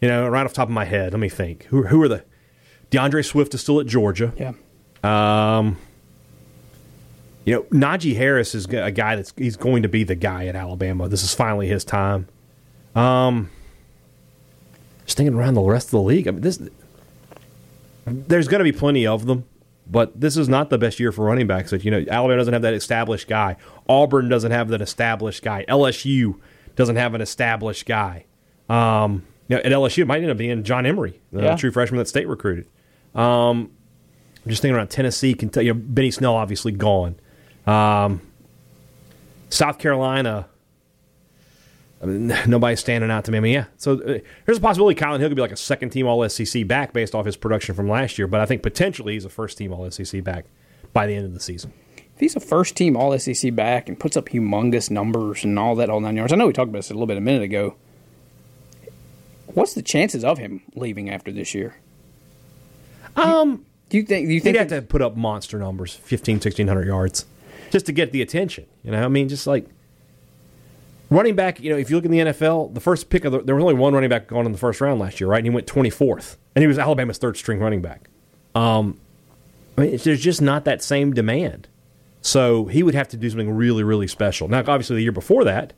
You 0.02 0.10
know, 0.10 0.28
right 0.28 0.44
off 0.44 0.52
the 0.52 0.56
top 0.56 0.68
of 0.68 0.74
my 0.74 0.86
head, 0.86 1.14
let 1.14 1.20
me 1.20 1.30
think. 1.30 1.64
Who, 1.66 1.84
who 1.84 2.02
are 2.02 2.08
the. 2.08 2.26
D'Andre 2.90 3.22
Swift 3.22 3.54
is 3.54 3.62
still 3.62 3.80
at 3.80 3.88
Georgia. 3.88 4.34
Yeah. 4.38 4.54
Um, 5.04 5.78
you 7.46 7.54
know, 7.54 7.62
Najee 7.64 8.16
Harris 8.16 8.56
is 8.56 8.66
a 8.66 8.92
guy 8.92 9.16
that's 9.16 9.34
he's 9.38 9.56
going 9.56 9.84
to 9.84 9.90
be 9.90 10.04
the 10.04 10.16
guy 10.16 10.48
at 10.48 10.56
Alabama. 10.56 11.08
This 11.08 11.24
is 11.24 11.34
finally 11.34 11.68
his 11.68 11.86
time. 11.86 12.28
Um, 12.96 13.50
just 15.06 15.18
thinking 15.18 15.36
around 15.36 15.54
the 15.54 15.62
rest 15.62 15.88
of 15.88 15.92
the 15.92 16.02
league. 16.02 16.28
I 16.28 16.32
mean, 16.32 16.42
this 16.42 16.60
there's 18.06 18.48
going 18.48 18.60
to 18.60 18.64
be 18.64 18.78
plenty 18.78 19.08
of 19.08 19.26
them, 19.26 19.46
but 19.88 20.20
this 20.20 20.38
is 20.38 20.48
not 20.48 20.70
the 20.70 20.78
best 20.78 21.00
year 21.00 21.12
for 21.12 21.26
running 21.26 21.48
backs. 21.48 21.72
You 21.72 21.92
know, 21.92 22.06
Alabama 22.10 22.38
doesn't 22.38 22.54
have 22.54 22.62
that 22.64 22.74
established 22.74 23.28
guy. 23.28 23.56
Auburn 23.90 24.30
doesn't 24.30 24.52
have 24.52 24.70
that 24.70 24.82
established 24.82 25.44
guy. 25.44 25.66
LSU 25.68 26.40
doesn't 26.76 26.98
have 26.98 27.14
an 27.14 27.22
established 27.22 27.86
guy. 27.86 28.26
Um, 28.70 29.26
you 29.48 29.56
know, 29.56 29.62
at 29.62 29.72
LSU, 29.72 30.00
it 30.00 30.06
might 30.06 30.22
end 30.22 30.32
up 30.32 30.38
being 30.38 30.64
John 30.64 30.86
Emery, 30.86 31.20
the 31.32 31.44
yeah. 31.44 31.56
true 31.56 31.72
freshman 31.72 32.00
that 32.00 32.08
state 32.08 32.28
recruited. 32.28 32.68
Um, 33.14 33.72
I'm 34.44 34.50
just 34.50 34.62
thinking 34.62 34.76
around 34.76 34.90
Tennessee, 34.90 35.34
Kentucky. 35.34 35.68
You 35.68 35.74
know, 35.74 35.82
Benny 35.84 36.12
Snell 36.12 36.36
obviously 36.36 36.72
gone. 36.72 37.16
Um, 37.66 38.22
South 39.50 39.80
Carolina 39.80 40.48
I 42.02 42.06
mean, 42.06 42.28
nobody's 42.48 42.80
standing 42.80 43.12
out 43.12 43.26
to 43.26 43.32
me. 43.32 43.38
I 43.38 43.42
mean, 43.42 43.54
yeah. 43.54 43.66
So 43.78 43.94
uh, 43.94 44.20
there's 44.46 44.58
a 44.58 44.62
possibility 44.62 45.00
Kylin 45.00 45.20
Hill 45.20 45.30
could 45.30 45.36
be 45.36 45.42
like 45.42 45.52
a 45.52 45.58
second 45.58 45.90
team 45.90 46.08
All 46.08 46.28
SEC 46.28 46.68
back 46.68 46.94
based 46.94 47.16
off 47.16 47.26
his 47.26 47.36
production 47.36 47.76
from 47.76 47.90
last 47.90 48.18
year, 48.18 48.28
but 48.28 48.42
I 48.42 48.46
think 48.46 48.64
potentially 48.64 49.14
he's 49.14 49.26
a 49.26 49.30
first 49.30 49.58
team 49.58 49.74
All 49.74 49.90
SEC 49.90 50.24
back 50.24 50.46
by 50.94 51.08
the 51.08 51.16
end 51.16 51.26
of 51.26 51.34
the 51.34 51.40
season. 51.40 51.74
If 51.98 52.20
he's 52.20 52.36
a 52.36 52.40
first 52.40 52.78
team 52.78 52.96
All 52.96 53.18
SEC 53.18 53.54
back 53.56 53.90
and 53.90 54.00
puts 54.00 54.16
up 54.16 54.30
humongous 54.30 54.90
numbers 54.90 55.44
and 55.44 55.58
all 55.60 55.76
that 55.76 55.90
all 55.90 56.00
nine 56.00 56.16
yards, 56.16 56.32
I 56.32 56.36
know 56.36 56.48
we 56.48 56.54
talked 56.54 56.70
about 56.70 56.80
this 56.80 56.90
a 56.90 56.94
little 56.94 57.08
bit 57.08 57.18
a 57.18 57.22
minute 57.22 57.44
ago. 57.44 57.76
What's 59.48 59.74
the 59.74 59.82
chances 59.82 60.24
of 60.24 60.38
him 60.38 60.62
leaving 60.76 61.10
after 61.10 61.32
this 61.32 61.54
year? 61.54 61.76
Um, 63.16 63.66
do 63.90 63.98
you 63.98 64.04
think? 64.04 64.28
Do 64.28 64.34
you 64.34 64.42
think 64.42 64.58
he'd 64.58 64.70
have 64.72 64.82
to 64.82 64.82
put 64.82 65.02
up 65.02 65.16
monster 65.16 65.58
numbers, 65.60 65.94
15, 65.94 66.36
1600 66.36 66.86
yards, 66.86 67.26
just 67.72 67.86
to 67.86 67.92
get 67.92 68.12
the 68.12 68.22
attention? 68.22 68.66
You 68.84 68.92
know, 68.92 69.04
I 69.04 69.08
mean, 69.08 69.30
just 69.30 69.48
like 69.48 69.68
Running 71.10 71.36
back, 71.36 71.60
you 71.60 71.70
know, 71.70 71.78
if 71.78 71.90
you 71.90 71.96
look 71.96 72.06
in 72.06 72.12
the 72.12 72.20
NFL, 72.20 72.74
the 72.74 72.80
first 72.80 73.10
pick 73.10 73.26
of 73.26 73.32
the, 73.32 73.42
there 73.42 73.56
was 73.56 73.62
only 73.64 73.76
one 73.76 73.94
running 73.94 74.10
back 74.10 74.28
gone 74.28 74.46
in 74.46 74.52
the 74.52 74.58
first 74.58 74.82
round 74.82 75.00
last 75.00 75.20
year, 75.20 75.30
right? 75.30 75.38
And 75.38 75.46
he 75.46 75.52
went 75.52 75.68
24th, 75.68 76.38
and 76.56 76.64
he 76.64 76.68
was 76.68 76.80
Alabama's 76.80 77.20
third 77.20 77.38
string 77.38 77.60
running 77.60 77.82
back. 77.82 78.10
Um, 78.56 79.00
I 79.78 79.82
mean, 79.82 79.98
there's 80.04 80.22
just 80.22 80.42
not 80.42 80.66
that 80.66 80.82
same 80.82 81.14
demand. 81.14 81.68
So 82.22 82.66
he 82.66 82.82
would 82.82 82.96
have 82.96 83.08
to 83.10 83.18
do 83.18 83.30
something 83.30 83.52
really, 83.52 83.84
really 83.84 84.08
special. 84.08 84.48
Now, 84.48 84.60
obviously, 84.60 84.96
the 84.96 85.04
year 85.04 85.12
before 85.12 85.44
that, 85.44 85.74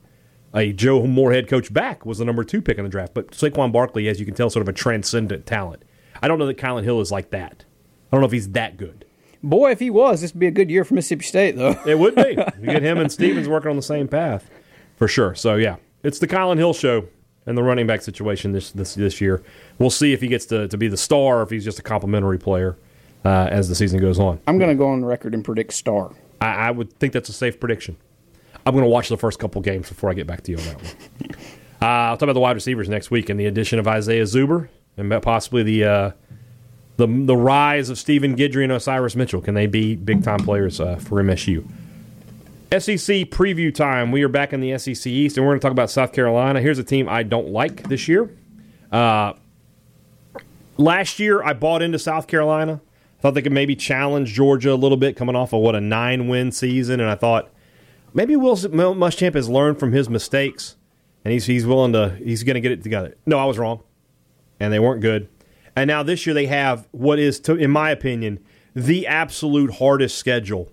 a 0.53 0.71
Joe 0.71 1.05
Moorhead 1.05 1.49
coach 1.49 1.73
back 1.73 2.05
was 2.05 2.19
the 2.19 2.25
number 2.25 2.45
two 2.45 2.61
pick 2.61 2.77
in 2.77 2.85
the 2.85 2.89
draft. 2.89 3.13
But 3.13 3.31
Saquon 3.31 3.73
Barkley, 3.73 4.07
as 4.07 4.19
you 4.19 4.25
can 4.25 4.33
tell, 4.33 4.49
sort 4.49 4.61
of 4.61 4.69
a 4.69 4.73
transcendent 4.73 5.45
talent. 5.45 5.83
I 6.21 6.29
don't 6.29 6.39
know 6.39 6.45
that 6.47 6.57
Kylin 6.57 6.83
Hill 6.83 7.01
is 7.01 7.11
like 7.11 7.31
that. 7.31 7.65
I 8.11 8.15
don't 8.15 8.21
know 8.21 8.27
if 8.27 8.31
he's 8.31 8.51
that 8.51 8.77
good. 8.77 9.03
Boy, 9.43 9.71
if 9.71 9.79
he 9.79 9.89
was, 9.89 10.21
this 10.21 10.33
would 10.33 10.39
be 10.39 10.47
a 10.47 10.51
good 10.51 10.71
year 10.71 10.85
for 10.85 10.93
Mississippi 10.93 11.25
State, 11.25 11.57
though. 11.57 11.75
it 11.85 11.99
would 11.99 12.15
be. 12.15 12.37
You 12.61 12.65
get 12.65 12.81
him 12.81 12.97
and 12.97 13.11
Stevens 13.11 13.49
working 13.49 13.69
on 13.69 13.75
the 13.75 13.81
same 13.81 14.07
path 14.07 14.49
for 14.97 15.07
sure. 15.07 15.33
So 15.33 15.55
yeah, 15.55 15.77
it's 16.03 16.19
the 16.19 16.27
Kylin 16.27 16.57
Hill 16.57 16.73
show 16.73 17.07
and 17.45 17.57
the 17.57 17.63
running 17.63 17.87
back 17.87 18.01
situation 18.01 18.51
this 18.51 18.71
this 18.71 18.93
this 18.95 19.21
year. 19.21 19.41
We'll 19.79 19.89
see 19.89 20.13
if 20.13 20.21
he 20.21 20.27
gets 20.27 20.45
to, 20.47 20.67
to 20.67 20.77
be 20.77 20.89
the 20.89 20.97
star 20.97 21.39
or 21.39 21.41
if 21.43 21.49
he's 21.49 21.63
just 21.63 21.79
a 21.79 21.83
complimentary 21.83 22.37
player 22.37 22.77
uh, 23.23 23.47
as 23.49 23.69
the 23.69 23.75
season 23.75 23.99
goes 23.99 24.19
on. 24.19 24.39
I'm 24.45 24.57
going 24.57 24.69
to 24.69 24.75
go 24.75 24.89
on 24.89 25.03
record 25.03 25.33
and 25.33 25.43
predict 25.43 25.73
star. 25.73 26.11
I, 26.41 26.47
I, 26.47 26.71
would 26.71 26.93
think 26.93 27.13
that's 27.13 27.29
a 27.29 27.33
safe 27.33 27.59
prediction. 27.59 27.97
I'm 28.65 28.73
going 28.73 28.83
to 28.83 28.89
watch 28.89 29.09
the 29.09 29.17
first 29.17 29.39
couple 29.39 29.61
games 29.61 29.89
before 29.89 30.09
I 30.09 30.13
get 30.13 30.27
back 30.27 30.43
to 30.43 30.51
you 30.51 30.57
on 30.57 30.63
that 30.65 30.75
one. 30.75 31.31
uh, 31.81 31.85
I'll 31.85 32.17
talk 32.17 32.23
about 32.23 32.33
the 32.33 32.39
wide 32.41 32.55
receivers 32.55 32.89
next 32.89 33.09
week 33.09 33.29
and 33.29 33.39
the 33.39 33.45
addition 33.45 33.79
of 33.79 33.87
Isaiah 33.87 34.23
Zuber 34.23 34.69
and 34.97 35.21
possibly 35.21 35.63
the 35.63 35.83
uh, 35.85 36.11
the 36.97 37.07
the 37.07 37.37
rise 37.37 37.89
of 37.89 37.97
Stephen 37.97 38.35
Guidry 38.35 38.63
and 38.63 38.71
Osiris 38.71 39.15
Mitchell. 39.15 39.41
Can 39.41 39.53
they 39.53 39.67
be 39.67 39.95
big 39.95 40.23
time 40.23 40.39
players 40.39 40.81
uh, 40.81 40.97
for 40.97 41.21
MSU? 41.23 41.67
SEC 42.69 43.29
preview 43.29 43.73
time. 43.73 44.11
We 44.11 44.23
are 44.23 44.27
back 44.27 44.51
in 44.51 44.59
the 44.59 44.77
SEC 44.77 45.07
East, 45.07 45.37
and 45.37 45.45
we're 45.45 45.51
going 45.51 45.59
to 45.61 45.63
talk 45.63 45.71
about 45.71 45.89
South 45.89 46.11
Carolina. 46.11 46.59
Here's 46.59 46.77
a 46.77 46.83
team 46.83 47.07
I 47.07 47.23
don't 47.23 47.47
like 47.47 47.87
this 47.87 48.09
year. 48.09 48.29
Uh, 48.91 49.33
last 50.75 51.17
year, 51.17 51.41
I 51.41 51.53
bought 51.53 51.81
into 51.81 51.97
South 51.97 52.27
Carolina. 52.27 52.81
I 52.83 53.21
Thought 53.21 53.35
they 53.35 53.41
could 53.41 53.53
maybe 53.53 53.73
challenge 53.77 54.33
Georgia 54.33 54.73
a 54.73 54.75
little 54.75 54.97
bit, 54.97 55.15
coming 55.15 55.33
off 55.33 55.53
of 55.53 55.61
what 55.61 55.75
a 55.75 55.81
nine-win 55.81 56.51
season, 56.51 56.99
and 56.99 57.09
I 57.09 57.15
thought 57.15 57.49
maybe 58.13 58.35
Will 58.35 58.57
Muschamp 58.57 59.35
has 59.35 59.47
learned 59.47 59.79
from 59.79 59.93
his 59.93 60.09
mistakes, 60.09 60.75
and 61.23 61.31
he's 61.31 61.45
he's 61.45 61.65
willing 61.65 61.93
to 61.93 62.17
he's 62.21 62.43
going 62.43 62.55
to 62.55 62.61
get 62.61 62.73
it 62.73 62.83
together. 62.83 63.15
No, 63.25 63.39
I 63.39 63.45
was 63.45 63.57
wrong, 63.57 63.81
and 64.59 64.73
they 64.73 64.79
weren't 64.79 64.99
good. 64.99 65.29
And 65.73 65.87
now 65.87 66.03
this 66.03 66.25
year 66.25 66.33
they 66.33 66.47
have 66.47 66.85
what 66.91 67.17
is, 67.17 67.39
to, 67.41 67.55
in 67.55 67.71
my 67.71 67.91
opinion, 67.91 68.39
the 68.75 69.07
absolute 69.07 69.75
hardest 69.75 70.17
schedule 70.17 70.69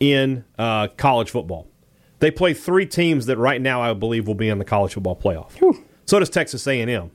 in 0.00 0.44
uh, 0.58 0.88
college 0.96 1.30
football. 1.30 1.68
They 2.20 2.30
play 2.30 2.54
three 2.54 2.86
teams 2.86 3.26
that 3.26 3.36
right 3.38 3.60
now 3.60 3.80
I 3.80 3.92
believe 3.94 4.26
will 4.26 4.34
be 4.34 4.48
in 4.48 4.58
the 4.58 4.64
college 4.64 4.94
football 4.94 5.16
playoff. 5.16 5.52
Whew. 5.52 5.84
So 6.06 6.18
does 6.18 6.30
Texas 6.30 6.66
A&M. 6.66 7.10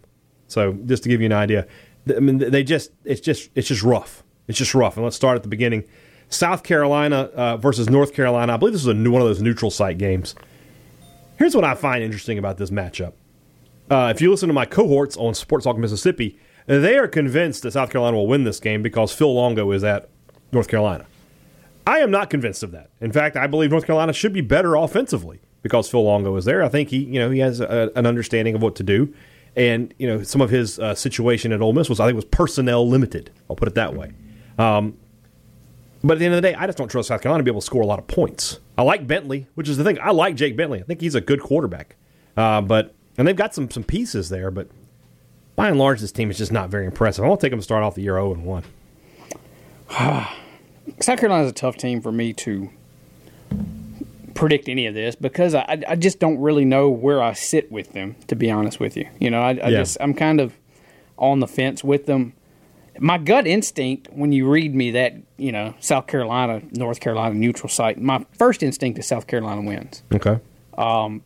So 0.48 0.74
just 0.74 1.04
to 1.04 1.10
give 1.10 1.20
you 1.20 1.26
an 1.26 1.34
idea, 1.34 1.68
I 2.16 2.20
mean, 2.20 2.38
they 2.38 2.64
just 2.64 2.92
it's 3.04 3.22
just 3.22 3.50
it's 3.56 3.68
just 3.68 3.84
rough. 3.84 4.24
It's 4.48 4.58
just 4.58 4.74
rough. 4.76 4.98
And 4.98 5.04
let's 5.04 5.16
start 5.16 5.36
at 5.36 5.44
the 5.44 5.50
beginning. 5.50 5.84
South 6.30 6.64
Carolina 6.64 7.30
uh, 7.36 7.58
versus 7.58 7.90
North 7.90 8.14
Carolina. 8.14 8.54
I 8.54 8.58
believe 8.58 8.74
this 8.74 8.82
is 8.82 8.88
a 8.88 8.94
new, 8.94 9.12
one 9.12 9.22
of 9.22 9.28
those 9.28 9.42
neutral 9.42 9.72
site 9.72 9.98
games. 9.98 10.36
Here's 11.38 11.56
what 11.56 11.64
I 11.64 11.76
find 11.76 12.04
interesting 12.04 12.38
about 12.38 12.58
this 12.58 12.70
matchup. 12.70 13.14
Uh, 13.90 14.12
if 14.14 14.22
you 14.22 14.32
listen 14.32 14.48
to 14.48 14.54
my 14.54 14.66
cohorts 14.66 15.18
on 15.18 15.34
Sports 15.34 15.66
Talk 15.66 15.78
Mississippi, 15.78 16.40
they 16.66 16.98
are 16.98 17.08
convinced 17.08 17.64
that 17.64 17.72
South 17.72 17.90
Carolina 17.90 18.18
will 18.18 18.28
win 18.28 18.44
this 18.44 18.60
game 18.60 18.82
because 18.82 19.14
Phil 19.14 19.34
Longo 19.34 19.72
is 19.72 19.84
at 19.84 20.10
North 20.52 20.68
Carolina. 20.68 21.06
I 21.86 22.00
am 22.00 22.12
not 22.12 22.30
convinced 22.30 22.64
of 22.64 22.72
that. 22.72 22.90
In 23.02 23.12
fact, 23.12 23.36
I 23.36 23.48
believe 23.48 23.72
North 23.72 23.86
Carolina 23.86 24.14
should 24.14 24.34
be 24.34 24.42
better 24.42 24.76
offensively 24.76 25.42
because 25.62 25.90
Phil 25.90 26.04
Longo 26.04 26.36
is 26.36 26.46
there. 26.46 26.64
I 26.64 26.70
think 26.70 26.90
he, 26.90 26.98
you 26.98 27.20
know, 27.20 27.30
he 27.30 27.40
has 27.40 27.60
a, 27.60 27.92
an 27.96 28.06
understanding 28.06 28.56
of 28.56 28.62
what 28.62 28.76
to 28.76 28.84
do, 28.84 29.14
and 29.56 29.94
you 29.98 30.08
know, 30.08 30.24
some 30.24 30.42
of 30.42 30.50
his 30.50 30.80
uh, 30.80 30.96
situation 30.96 31.52
at 31.52 31.62
Ole 31.62 31.74
Miss 31.74 31.90
was, 31.90 32.00
I 32.00 32.06
think, 32.06 32.16
was 32.16 32.26
personnel 32.26 32.88
limited. 32.88 33.32
I'll 33.50 33.56
put 33.56 33.68
it 33.68 33.76
that 33.76 33.96
way. 33.96 34.12
Um, 34.58 34.98
but 36.04 36.14
at 36.14 36.20
the 36.20 36.26
end 36.26 36.36
of 36.36 36.42
the 36.42 36.50
day, 36.50 36.56
I 36.56 36.66
just 36.66 36.78
don't 36.78 36.90
trust 36.90 37.08
South 37.08 37.22
Carolina 37.22 37.42
to 37.42 37.46
be 37.46 37.52
able 37.52 37.62
to 37.62 37.66
score 37.66 37.82
a 37.82 37.86
lot 37.86 38.00
of 38.00 38.08
points. 38.08 38.60
I 38.78 38.84
like 38.84 39.08
Bentley, 39.08 39.48
which 39.56 39.70
is 39.70 39.78
the 39.78 39.84
thing. 39.84 39.98
I 40.02 40.12
like 40.12 40.36
Jake 40.36 40.58
Bentley. 40.58 40.80
I 40.80 40.84
think 40.84 41.02
he's 41.02 41.16
a 41.16 41.22
good 41.22 41.42
quarterback. 41.42 41.96
Uh, 42.36 42.62
but 42.62 42.94
and 43.18 43.28
they've 43.28 43.36
got 43.36 43.54
some 43.54 43.70
some 43.70 43.84
pieces 43.84 44.30
there, 44.30 44.52
but 44.52 44.68
by 45.56 45.70
and 45.70 45.78
large, 45.78 46.02
this 46.02 46.12
team 46.12 46.32
is 46.32 46.38
just 46.38 46.52
not 46.52 46.70
very 46.70 46.86
impressive. 46.86 47.24
I 47.24 47.28
want 47.28 47.42
to 47.42 47.46
take 47.46 47.52
them 47.52 47.60
to 47.60 47.64
start 47.64 47.84
off 47.84 47.96
the 47.96 48.02
year 48.02 48.16
0 48.16 48.34
and 48.34 48.46
1. 48.46 48.64
South 51.00 51.20
Carolina 51.20 51.44
is 51.46 51.52
a 51.52 51.54
tough 51.54 51.78
team 51.78 52.02
for 52.02 52.12
me 52.12 52.34
to 52.34 52.70
predict 54.34 54.68
any 54.68 54.88
of 54.88 54.94
this 54.94 55.16
because 55.16 55.54
I, 55.54 55.84
I 55.88 55.96
just 55.96 56.20
don't 56.20 56.40
really 56.40 56.66
know 56.66 56.90
where 56.90 57.22
I 57.22 57.34
sit 57.34 57.72
with 57.72 57.94
them. 57.94 58.16
To 58.28 58.36
be 58.36 58.50
honest 58.50 58.80
with 58.80 58.98
you, 58.98 59.08
you 59.20 59.30
know, 59.30 59.42
I, 59.42 59.50
I 59.50 59.52
Yeah. 59.52 59.70
just 59.80 59.98
I'm 60.00 60.14
kind 60.14 60.40
of 60.42 60.54
on 61.18 61.40
the 61.40 61.48
fence 61.48 61.84
with 61.84 62.06
them. 62.06 62.34
My 63.00 63.18
gut 63.18 63.48
instinct 63.48 64.08
when 64.12 64.32
you 64.32 64.48
read 64.50 64.74
me 64.76 64.92
that 64.92 65.16
you 65.38 65.52
know 65.52 65.74
South 65.80 66.08
Carolina, 66.08 66.62
North 66.72 67.00
Carolina 67.00 67.36
neutral 67.36 67.70
site, 67.70 68.00
my 68.00 68.26
first 68.38 68.64
instinct 68.64 68.98
is 69.00 69.08
South 69.08 69.28
Carolina 69.28 69.62
wins. 69.62 70.04
Okay. 70.14 70.40
Um, 70.78 71.24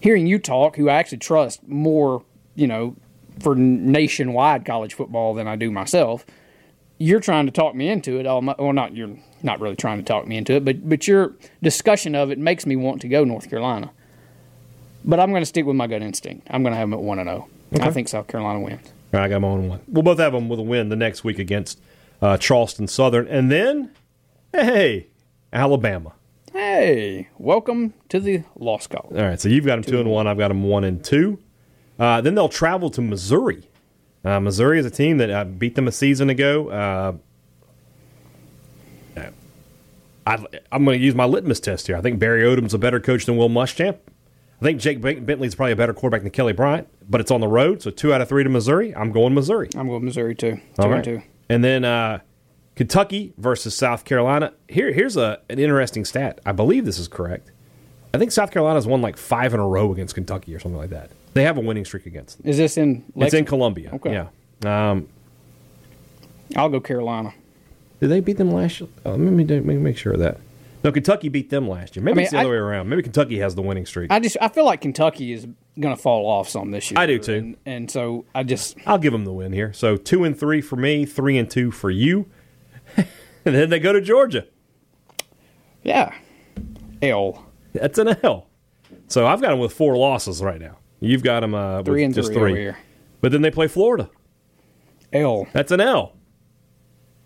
hearing 0.00 0.26
you 0.26 0.38
talk, 0.38 0.76
who 0.76 0.88
I 0.88 0.94
actually 0.94 1.18
trust 1.18 1.66
more, 1.66 2.22
you 2.54 2.66
know, 2.66 2.96
for 3.40 3.54
nationwide 3.56 4.64
college 4.64 4.94
football 4.94 5.34
than 5.34 5.46
I 5.48 5.56
do 5.56 5.70
myself, 5.70 6.24
you're 6.98 7.20
trying 7.20 7.46
to 7.46 7.52
talk 7.52 7.74
me 7.74 7.88
into 7.88 8.18
it. 8.18 8.26
All 8.26 8.42
my, 8.42 8.54
well, 8.58 8.72
not 8.72 8.94
you're 8.94 9.16
not 9.42 9.60
really 9.60 9.76
trying 9.76 9.98
to 9.98 10.04
talk 10.04 10.26
me 10.26 10.36
into 10.36 10.54
it, 10.54 10.64
but 10.64 10.88
but 10.88 11.08
your 11.08 11.34
discussion 11.62 12.14
of 12.14 12.30
it 12.30 12.38
makes 12.38 12.66
me 12.66 12.76
want 12.76 13.00
to 13.02 13.08
go 13.08 13.24
North 13.24 13.48
Carolina. 13.48 13.90
But 15.04 15.20
I'm 15.20 15.30
going 15.30 15.42
to 15.42 15.46
stick 15.46 15.64
with 15.64 15.76
my 15.76 15.86
gut 15.86 16.02
instinct. 16.02 16.48
I'm 16.50 16.62
going 16.62 16.72
to 16.72 16.76
have 16.78 16.90
them 16.90 16.98
at 16.98 17.02
one 17.02 17.18
and 17.18 17.28
zero. 17.28 17.48
I 17.80 17.90
think 17.90 18.08
South 18.08 18.26
Carolina 18.26 18.60
wins. 18.60 18.86
All 18.86 19.20
right, 19.20 19.24
I 19.24 19.28
got 19.28 19.36
them 19.36 19.44
on 19.44 19.68
one. 19.68 19.80
We'll 19.88 20.02
both 20.02 20.18
have 20.18 20.32
them 20.32 20.48
with 20.48 20.58
a 20.58 20.62
win 20.62 20.88
the 20.88 20.96
next 20.96 21.24
week 21.24 21.38
against 21.38 21.80
uh, 22.20 22.36
Charleston 22.36 22.88
Southern, 22.88 23.26
and 23.28 23.50
then 23.50 23.92
hey, 24.52 25.08
Alabama. 25.52 26.12
Hey, 26.52 27.28
welcome 27.38 27.94
to 28.08 28.18
the 28.18 28.42
Lost 28.56 28.90
Cause. 28.90 29.12
All 29.12 29.22
right, 29.22 29.40
so 29.40 29.48
you've 29.48 29.64
got 29.66 29.76
them 29.76 29.84
two 29.84 30.00
and 30.00 30.10
one. 30.10 30.26
I've 30.26 30.38
got 30.38 30.48
them 30.48 30.64
one 30.64 30.82
and 30.82 31.04
two. 31.04 31.38
Uh, 31.98 32.20
then 32.20 32.34
they'll 32.34 32.48
travel 32.48 32.90
to 32.90 33.00
Missouri. 33.00 33.68
Uh, 34.24 34.40
Missouri 34.40 34.78
is 34.78 34.86
a 34.86 34.90
team 34.90 35.18
that 35.18 35.30
uh, 35.30 35.44
beat 35.44 35.74
them 35.74 35.88
a 35.88 35.92
season 35.92 36.28
ago. 36.30 36.68
Uh, 36.68 37.12
I, 40.26 40.44
I'm 40.70 40.84
going 40.84 40.98
to 40.98 41.04
use 41.04 41.14
my 41.14 41.24
litmus 41.24 41.58
test 41.58 41.86
here. 41.86 41.96
I 41.96 42.02
think 42.02 42.18
Barry 42.18 42.42
Odom's 42.42 42.74
a 42.74 42.78
better 42.78 43.00
coach 43.00 43.24
than 43.24 43.38
Will 43.38 43.48
Muschamp. 43.48 43.96
I 44.60 44.64
think 44.64 44.78
Jake 44.78 45.00
Ben- 45.00 45.24
Bentley's 45.24 45.54
probably 45.54 45.72
a 45.72 45.76
better 45.76 45.94
quarterback 45.94 46.22
than 46.22 46.30
Kelly 46.32 46.52
Bryant, 46.52 46.86
but 47.08 47.20
it's 47.22 47.30
on 47.30 47.40
the 47.40 47.48
road, 47.48 47.80
so 47.80 47.90
two 47.90 48.12
out 48.12 48.20
of 48.20 48.28
three 48.28 48.44
to 48.44 48.50
Missouri. 48.50 48.94
I'm 48.94 49.10
going 49.10 49.32
Missouri. 49.32 49.70
I'm 49.74 49.88
going 49.88 50.04
Missouri 50.04 50.34
too. 50.34 50.56
Two 50.76 50.82
All 50.82 50.92
and 50.92 51.04
two. 51.04 51.22
And 51.48 51.64
then 51.64 51.84
uh, 51.84 52.18
Kentucky 52.76 53.32
versus 53.38 53.74
South 53.74 54.04
Carolina. 54.04 54.52
Here, 54.68 54.92
here's 54.92 55.16
a, 55.16 55.40
an 55.48 55.58
interesting 55.58 56.04
stat. 56.04 56.40
I 56.44 56.52
believe 56.52 56.84
this 56.84 56.98
is 56.98 57.08
correct. 57.08 57.50
I 58.12 58.18
think 58.18 58.30
South 58.30 58.50
Carolina's 58.50 58.86
won 58.86 59.00
like 59.00 59.16
five 59.16 59.54
in 59.54 59.60
a 59.60 59.66
row 59.66 59.92
against 59.92 60.14
Kentucky 60.14 60.54
or 60.54 60.58
something 60.58 60.78
like 60.78 60.90
that. 60.90 61.10
They 61.34 61.44
have 61.44 61.58
a 61.58 61.60
winning 61.60 61.84
streak 61.84 62.06
against 62.06 62.38
them. 62.38 62.48
Is 62.48 62.56
this 62.56 62.76
in? 62.76 63.04
It's 63.16 63.34
in? 63.34 63.44
Columbia. 63.44 63.90
Okay. 63.94 64.12
Yeah. 64.64 64.90
Um, 64.90 65.08
I'll 66.56 66.68
go 66.68 66.80
Carolina. 66.80 67.34
did 68.00 68.08
they 68.08 68.20
beat 68.20 68.38
them 68.38 68.50
last 68.50 68.80
year? 68.80 68.88
Oh, 69.04 69.10
let 69.10 69.18
me 69.18 69.44
do- 69.44 69.62
make, 69.62 69.78
make 69.78 69.98
sure 69.98 70.14
of 70.14 70.20
that. 70.20 70.38
No, 70.84 70.92
Kentucky 70.92 71.28
beat 71.28 71.50
them 71.50 71.68
last 71.68 71.96
year. 71.96 72.04
Maybe 72.04 72.12
I 72.12 72.14
mean, 72.14 72.22
it's 72.24 72.32
the 72.32 72.38
other 72.38 72.50
way 72.50 72.56
around. 72.56 72.88
Maybe 72.88 73.02
Kentucky 73.02 73.38
has 73.40 73.54
the 73.56 73.62
winning 73.62 73.84
streak. 73.84 74.12
I 74.12 74.20
just 74.20 74.36
I 74.40 74.48
feel 74.48 74.64
like 74.64 74.80
Kentucky 74.80 75.32
is 75.32 75.46
going 75.78 75.94
to 75.94 76.00
fall 76.00 76.26
off 76.26 76.48
some 76.48 76.70
this 76.70 76.90
year. 76.90 76.98
I 76.98 77.06
do, 77.06 77.18
too. 77.18 77.34
And, 77.34 77.56
and 77.66 77.90
so 77.90 78.24
I 78.34 78.42
just 78.44 78.76
I'll 78.86 78.98
give 78.98 79.12
them 79.12 79.24
the 79.24 79.32
win 79.32 79.52
here. 79.52 79.72
So 79.72 79.96
two 79.96 80.24
and 80.24 80.38
three 80.38 80.60
for 80.60 80.76
me, 80.76 81.04
three 81.04 81.36
and 81.36 81.50
two 81.50 81.70
for 81.72 81.90
you. 81.90 82.26
and 82.96 83.06
then 83.44 83.70
they 83.70 83.80
go 83.80 83.92
to 83.92 84.00
Georgia. 84.00 84.46
yeah, 85.82 86.14
L 87.02 87.46
That's 87.72 87.98
an 87.98 88.16
L. 88.22 88.46
So 89.08 89.26
I've 89.26 89.40
got 89.40 89.50
them 89.50 89.58
with 89.58 89.72
four 89.72 89.96
losses 89.96 90.42
right 90.42 90.60
now. 90.60 90.77
You've 91.00 91.22
got 91.22 91.40
them 91.40 91.54
uh, 91.54 91.82
three 91.82 92.04
and 92.04 92.14
just 92.14 92.32
three, 92.32 92.52
three. 92.52 92.60
here. 92.60 92.78
But 93.20 93.32
then 93.32 93.42
they 93.42 93.50
play 93.50 93.68
Florida. 93.68 94.10
L 95.12 95.46
That's 95.52 95.72
an 95.72 95.80
L. 95.80 96.12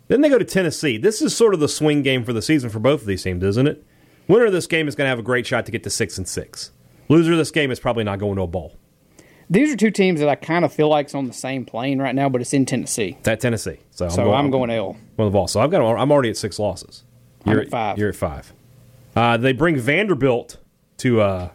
Then 0.08 0.20
they 0.20 0.28
go 0.28 0.38
to 0.38 0.44
Tennessee. 0.44 0.98
This 0.98 1.22
is 1.22 1.34
sort 1.34 1.54
of 1.54 1.60
the 1.60 1.68
swing 1.68 2.02
game 2.02 2.24
for 2.24 2.32
the 2.32 2.42
season 2.42 2.70
for 2.70 2.78
both 2.78 3.00
of 3.00 3.06
these 3.06 3.22
teams, 3.22 3.42
isn't 3.42 3.66
it? 3.66 3.84
Winner 4.28 4.46
of 4.46 4.52
this 4.52 4.66
game 4.66 4.88
is 4.88 4.94
going 4.94 5.06
to 5.06 5.10
have 5.10 5.18
a 5.18 5.22
great 5.22 5.46
shot 5.46 5.66
to 5.66 5.72
get 5.72 5.82
to 5.84 5.90
six 5.90 6.18
and 6.18 6.28
six. 6.28 6.70
Loser 7.08 7.32
of 7.32 7.38
this 7.38 7.50
game 7.50 7.70
is 7.70 7.80
probably 7.80 8.04
not 8.04 8.18
going 8.18 8.36
to 8.36 8.42
a 8.42 8.46
bowl. 8.46 8.76
These 9.50 9.72
are 9.72 9.76
two 9.76 9.90
teams 9.90 10.20
that 10.20 10.28
I 10.28 10.34
kind 10.34 10.64
of 10.64 10.72
feel 10.72 10.88
like 10.88 11.06
is 11.06 11.14
on 11.14 11.26
the 11.26 11.32
same 11.32 11.64
plane 11.64 12.00
right 12.00 12.14
now, 12.14 12.28
but 12.28 12.40
it's 12.40 12.54
in 12.54 12.64
Tennessee. 12.64 13.16
It's 13.18 13.28
at 13.28 13.40
Tennessee. 13.40 13.78
So, 13.90 14.08
So 14.08 14.32
I'm 14.32 14.50
going 14.50 14.70
L. 14.70 14.96
Going 15.16 15.28
the 15.28 15.32
ball. 15.32 15.48
So 15.48 15.60
I've 15.60 15.70
got. 15.70 15.82
I'm 15.82 16.10
already 16.10 16.30
at 16.30 16.36
six 16.36 16.58
losses. 16.58 17.04
I'm 17.44 17.52
You're 17.52 17.62
at 17.62 17.70
five. 17.70 17.98
You're 17.98 18.08
at 18.10 18.16
five. 18.16 18.52
Uh, 19.14 19.36
they 19.36 19.52
bring 19.52 19.76
Vanderbilt 19.76 20.56
to 20.98 21.20
uh, 21.20 21.50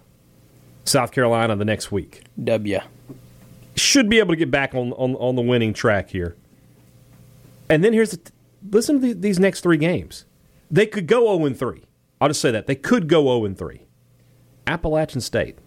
South 0.88 1.12
Carolina 1.12 1.56
the 1.56 1.66
next 1.66 1.92
week. 1.92 2.24
W. 2.44 2.80
Should 3.76 4.10
be 4.10 4.20
able 4.20 4.34
to 4.34 4.38
get 4.38 4.52
back 4.52 4.74
on 4.74 4.94
on, 4.94 5.16
on 5.16 5.36
the 5.36 5.42
winning 5.42 5.74
track 5.74 6.10
here. 6.10 6.36
And 7.70 7.84
then 7.84 7.94
here's 7.94 8.12
the. 8.12 8.32
Listen 8.70 9.00
to 9.00 9.08
the, 9.08 9.14
these 9.14 9.40
next 9.40 9.62
three 9.62 9.78
games. 9.78 10.26
They 10.70 10.86
could 10.86 11.08
go 11.08 11.36
0 11.38 11.46
and 11.46 11.58
3. 11.58 11.84
I'll 12.20 12.28
just 12.28 12.42
say 12.42 12.52
that 12.52 12.68
they 12.68 12.76
could 12.76 13.08
go 13.08 13.24
0 13.24 13.46
and 13.46 13.58
3. 13.58 13.86
Appalachian 14.66 15.22
State. 15.22 15.58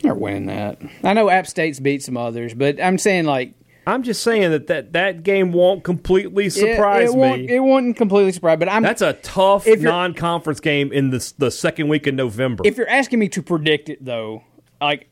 They're 0.00 0.14
winning 0.14 0.46
that. 0.46 0.80
I 1.02 1.12
know 1.14 1.30
App 1.30 1.46
State's 1.46 1.80
beat 1.80 2.02
some 2.02 2.16
others, 2.16 2.54
but 2.54 2.80
I'm 2.80 2.98
saying 2.98 3.24
like 3.24 3.54
I'm 3.86 4.02
just 4.02 4.22
saying 4.22 4.50
that 4.50 4.68
that, 4.68 4.92
that 4.92 5.22
game 5.22 5.52
won't 5.52 5.82
completely 5.82 6.50
surprise 6.50 7.10
it, 7.10 7.16
won't, 7.16 7.42
me. 7.42 7.54
It 7.54 7.60
won't 7.60 7.96
completely 7.96 8.32
surprise, 8.32 8.58
but 8.58 8.68
I'm 8.68 8.82
That's 8.82 9.02
a 9.02 9.14
tough 9.14 9.66
non-conference 9.66 10.60
game 10.60 10.92
in 10.92 11.10
the 11.10 11.32
the 11.38 11.50
second 11.50 11.88
week 11.88 12.06
in 12.06 12.14
November. 12.14 12.62
if 12.64 12.76
you're 12.76 12.88
asking 12.88 13.18
me 13.18 13.28
to 13.30 13.42
predict 13.42 13.88
it 13.88 14.04
though, 14.04 14.44
like 14.80 15.08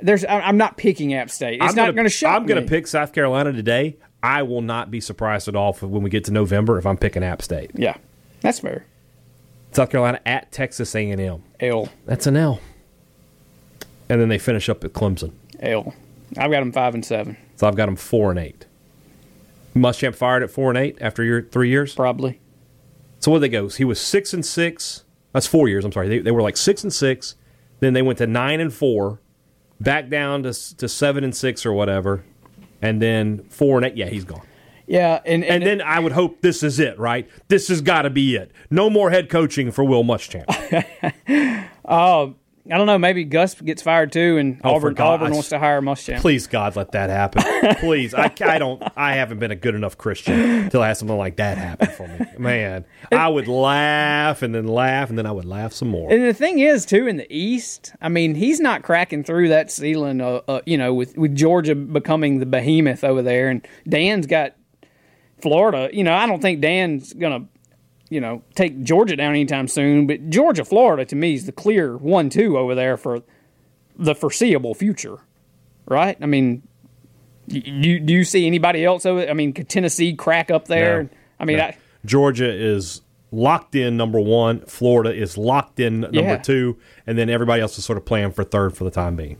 there's 0.00 0.24
I'm 0.24 0.56
not 0.56 0.76
picking 0.76 1.14
App 1.14 1.30
State. 1.30 1.60
It's 1.60 1.70
I'm 1.70 1.74
not 1.74 1.94
going 1.94 2.04
to 2.04 2.10
shock 2.10 2.36
I'm 2.36 2.46
going 2.46 2.62
to 2.62 2.68
pick 2.68 2.86
South 2.86 3.12
Carolina 3.12 3.52
today. 3.52 3.96
I 4.22 4.42
will 4.42 4.62
not 4.62 4.90
be 4.90 5.00
surprised 5.00 5.48
at 5.48 5.56
all 5.56 5.74
when 5.74 6.02
we 6.02 6.08
get 6.10 6.24
to 6.24 6.30
November 6.30 6.78
if 6.78 6.86
I'm 6.86 6.96
picking 6.96 7.24
App 7.24 7.42
State. 7.42 7.72
Yeah, 7.74 7.96
that's 8.40 8.60
fair. 8.60 8.86
South 9.72 9.90
Carolina 9.90 10.20
at 10.24 10.52
Texas 10.52 10.94
A&M. 10.94 11.42
L 11.58 11.88
That's 12.06 12.28
an 12.28 12.36
L. 12.36 12.60
And 14.08 14.20
then 14.20 14.28
they 14.28 14.38
finish 14.38 14.68
up 14.68 14.84
at 14.84 14.92
Clemson. 14.92 15.32
L. 15.58 15.94
I've 16.38 16.50
got 16.50 16.60
them 16.60 16.70
five 16.70 16.94
and 16.94 17.04
seven 17.04 17.36
So 17.56 17.66
I've 17.66 17.76
got 17.76 17.86
them 17.86 17.96
four 17.96 18.30
and 18.30 18.38
eight. 18.38 18.66
Muschamp 19.74 20.14
fired 20.14 20.42
at 20.42 20.50
four 20.50 20.70
and 20.70 20.78
eight 20.78 20.98
after 21.00 21.22
your 21.24 21.42
three 21.42 21.68
years. 21.68 21.94
probably. 21.94 22.40
So 23.20 23.30
what 23.30 23.40
they 23.40 23.48
go? 23.48 23.68
He 23.68 23.84
was 23.84 24.00
six 24.00 24.32
and 24.34 24.44
six. 24.44 25.04
That's 25.32 25.46
four 25.46 25.68
years. 25.68 25.84
I'm 25.84 25.92
sorry. 25.92 26.08
They, 26.08 26.18
they 26.20 26.30
were 26.30 26.42
like 26.42 26.56
six 26.56 26.82
and 26.84 26.92
six. 26.92 27.34
Then 27.80 27.92
they 27.92 28.02
went 28.02 28.18
to 28.18 28.26
nine 28.26 28.60
and 28.60 28.72
four, 28.72 29.20
back 29.80 30.08
down 30.08 30.42
to 30.44 30.76
to 30.76 30.88
seven 30.88 31.24
and 31.24 31.34
six 31.34 31.66
or 31.66 31.72
whatever, 31.72 32.24
and 32.80 33.02
then 33.02 33.44
four 33.48 33.78
and 33.78 33.86
eight. 33.86 33.96
Yeah, 33.96 34.06
he's 34.06 34.24
gone. 34.24 34.46
Yeah, 34.86 35.20
and 35.24 35.42
and, 35.42 35.62
And 35.62 35.80
then 35.80 35.80
I 35.86 35.98
would 35.98 36.12
hope 36.12 36.40
this 36.42 36.62
is 36.62 36.78
it, 36.78 36.98
right? 36.98 37.28
This 37.48 37.68
has 37.68 37.80
got 37.80 38.02
to 38.02 38.10
be 38.10 38.36
it. 38.36 38.52
No 38.70 38.90
more 38.90 39.10
head 39.10 39.28
coaching 39.30 39.70
for 39.72 39.82
Will 39.84 40.04
Muschamp. 40.04 40.44
Oh, 41.86 42.36
I 42.70 42.78
don't 42.78 42.86
know. 42.86 42.96
Maybe 42.96 43.24
Gus 43.24 43.54
gets 43.60 43.82
fired 43.82 44.10
too, 44.10 44.38
and 44.38 44.58
Oh, 44.64 44.76
Auburn 44.76 44.94
God, 44.94 45.20
Auburn 45.20 45.32
wants 45.34 45.50
to 45.50 45.58
hire 45.58 45.82
Muschamp. 45.82 46.20
Please, 46.20 46.46
God, 46.46 46.76
let 46.76 46.92
that 46.92 47.10
happen. 47.10 47.42
Please, 47.80 48.14
I, 48.14 48.32
I 48.40 48.58
don't. 48.58 48.82
I 48.96 49.14
haven't 49.16 49.38
been 49.38 49.50
a 49.50 49.56
good 49.56 49.74
enough 49.74 49.98
Christian 49.98 50.70
I 50.74 50.88
had 50.88 50.96
something 50.96 51.18
like 51.18 51.36
that 51.36 51.58
happen 51.58 51.88
for 51.90 52.08
me. 52.08 52.26
Man, 52.38 52.86
I 53.12 53.28
would 53.28 53.48
laugh 53.48 54.40
and 54.40 54.54
then 54.54 54.66
laugh 54.66 55.10
and 55.10 55.18
then 55.18 55.26
I 55.26 55.32
would 55.32 55.44
laugh 55.44 55.74
some 55.74 55.88
more. 55.88 56.10
And 56.10 56.24
the 56.24 56.32
thing 56.32 56.58
is, 56.58 56.86
too, 56.86 57.06
in 57.06 57.18
the 57.18 57.26
East, 57.34 57.92
I 58.00 58.08
mean, 58.08 58.34
he's 58.34 58.60
not 58.60 58.82
cracking 58.82 59.24
through 59.24 59.50
that 59.50 59.70
ceiling. 59.70 60.22
Uh, 60.22 60.40
uh, 60.48 60.60
you 60.64 60.78
know, 60.78 60.94
with 60.94 61.18
with 61.18 61.34
Georgia 61.34 61.74
becoming 61.74 62.38
the 62.40 62.46
behemoth 62.46 63.04
over 63.04 63.20
there, 63.20 63.50
and 63.50 63.66
Dan's 63.86 64.26
got 64.26 64.54
Florida. 65.42 65.90
You 65.92 66.04
know, 66.04 66.14
I 66.14 66.26
don't 66.26 66.40
think 66.40 66.60
Dan's 66.60 67.12
gonna, 67.12 67.46
you 68.14 68.20
know, 68.20 68.42
take 68.54 68.82
Georgia 68.84 69.16
down 69.16 69.30
anytime 69.30 69.66
soon. 69.68 70.06
But 70.06 70.30
Georgia, 70.30 70.64
Florida, 70.64 71.04
to 71.06 71.16
me, 71.16 71.34
is 71.34 71.46
the 71.46 71.52
clear 71.52 71.96
one-two 71.96 72.56
over 72.56 72.74
there 72.74 72.96
for 72.96 73.22
the 73.98 74.14
foreseeable 74.14 74.74
future, 74.74 75.18
right? 75.86 76.16
I 76.20 76.26
mean, 76.26 76.62
You, 77.46 78.00
do 78.00 78.14
you 78.14 78.24
see 78.24 78.46
anybody 78.46 78.84
else? 78.84 79.04
Over 79.04 79.20
There? 79.20 79.30
I 79.30 79.34
mean, 79.34 79.52
could 79.52 79.68
Tennessee 79.68 80.14
crack 80.14 80.50
up 80.50 80.66
there? 80.66 81.02
No. 81.04 81.08
I 81.40 81.44
mean, 81.44 81.58
No. 81.58 81.64
I, 81.64 81.76
Georgia 82.06 82.50
is 82.50 83.02
locked 83.32 83.74
in 83.74 83.96
number 83.96 84.20
one. 84.20 84.60
Florida 84.66 85.12
is 85.14 85.36
locked 85.36 85.80
in 85.80 86.00
number 86.00 86.20
Yeah. 86.20 86.36
two, 86.36 86.78
and 87.06 87.18
then 87.18 87.28
everybody 87.28 87.60
else 87.60 87.76
is 87.78 87.84
sort 87.84 87.98
of 87.98 88.04
playing 88.04 88.30
for 88.32 88.44
third 88.44 88.74
for 88.76 88.84
the 88.84 88.90
time 88.90 89.16
being. 89.16 89.36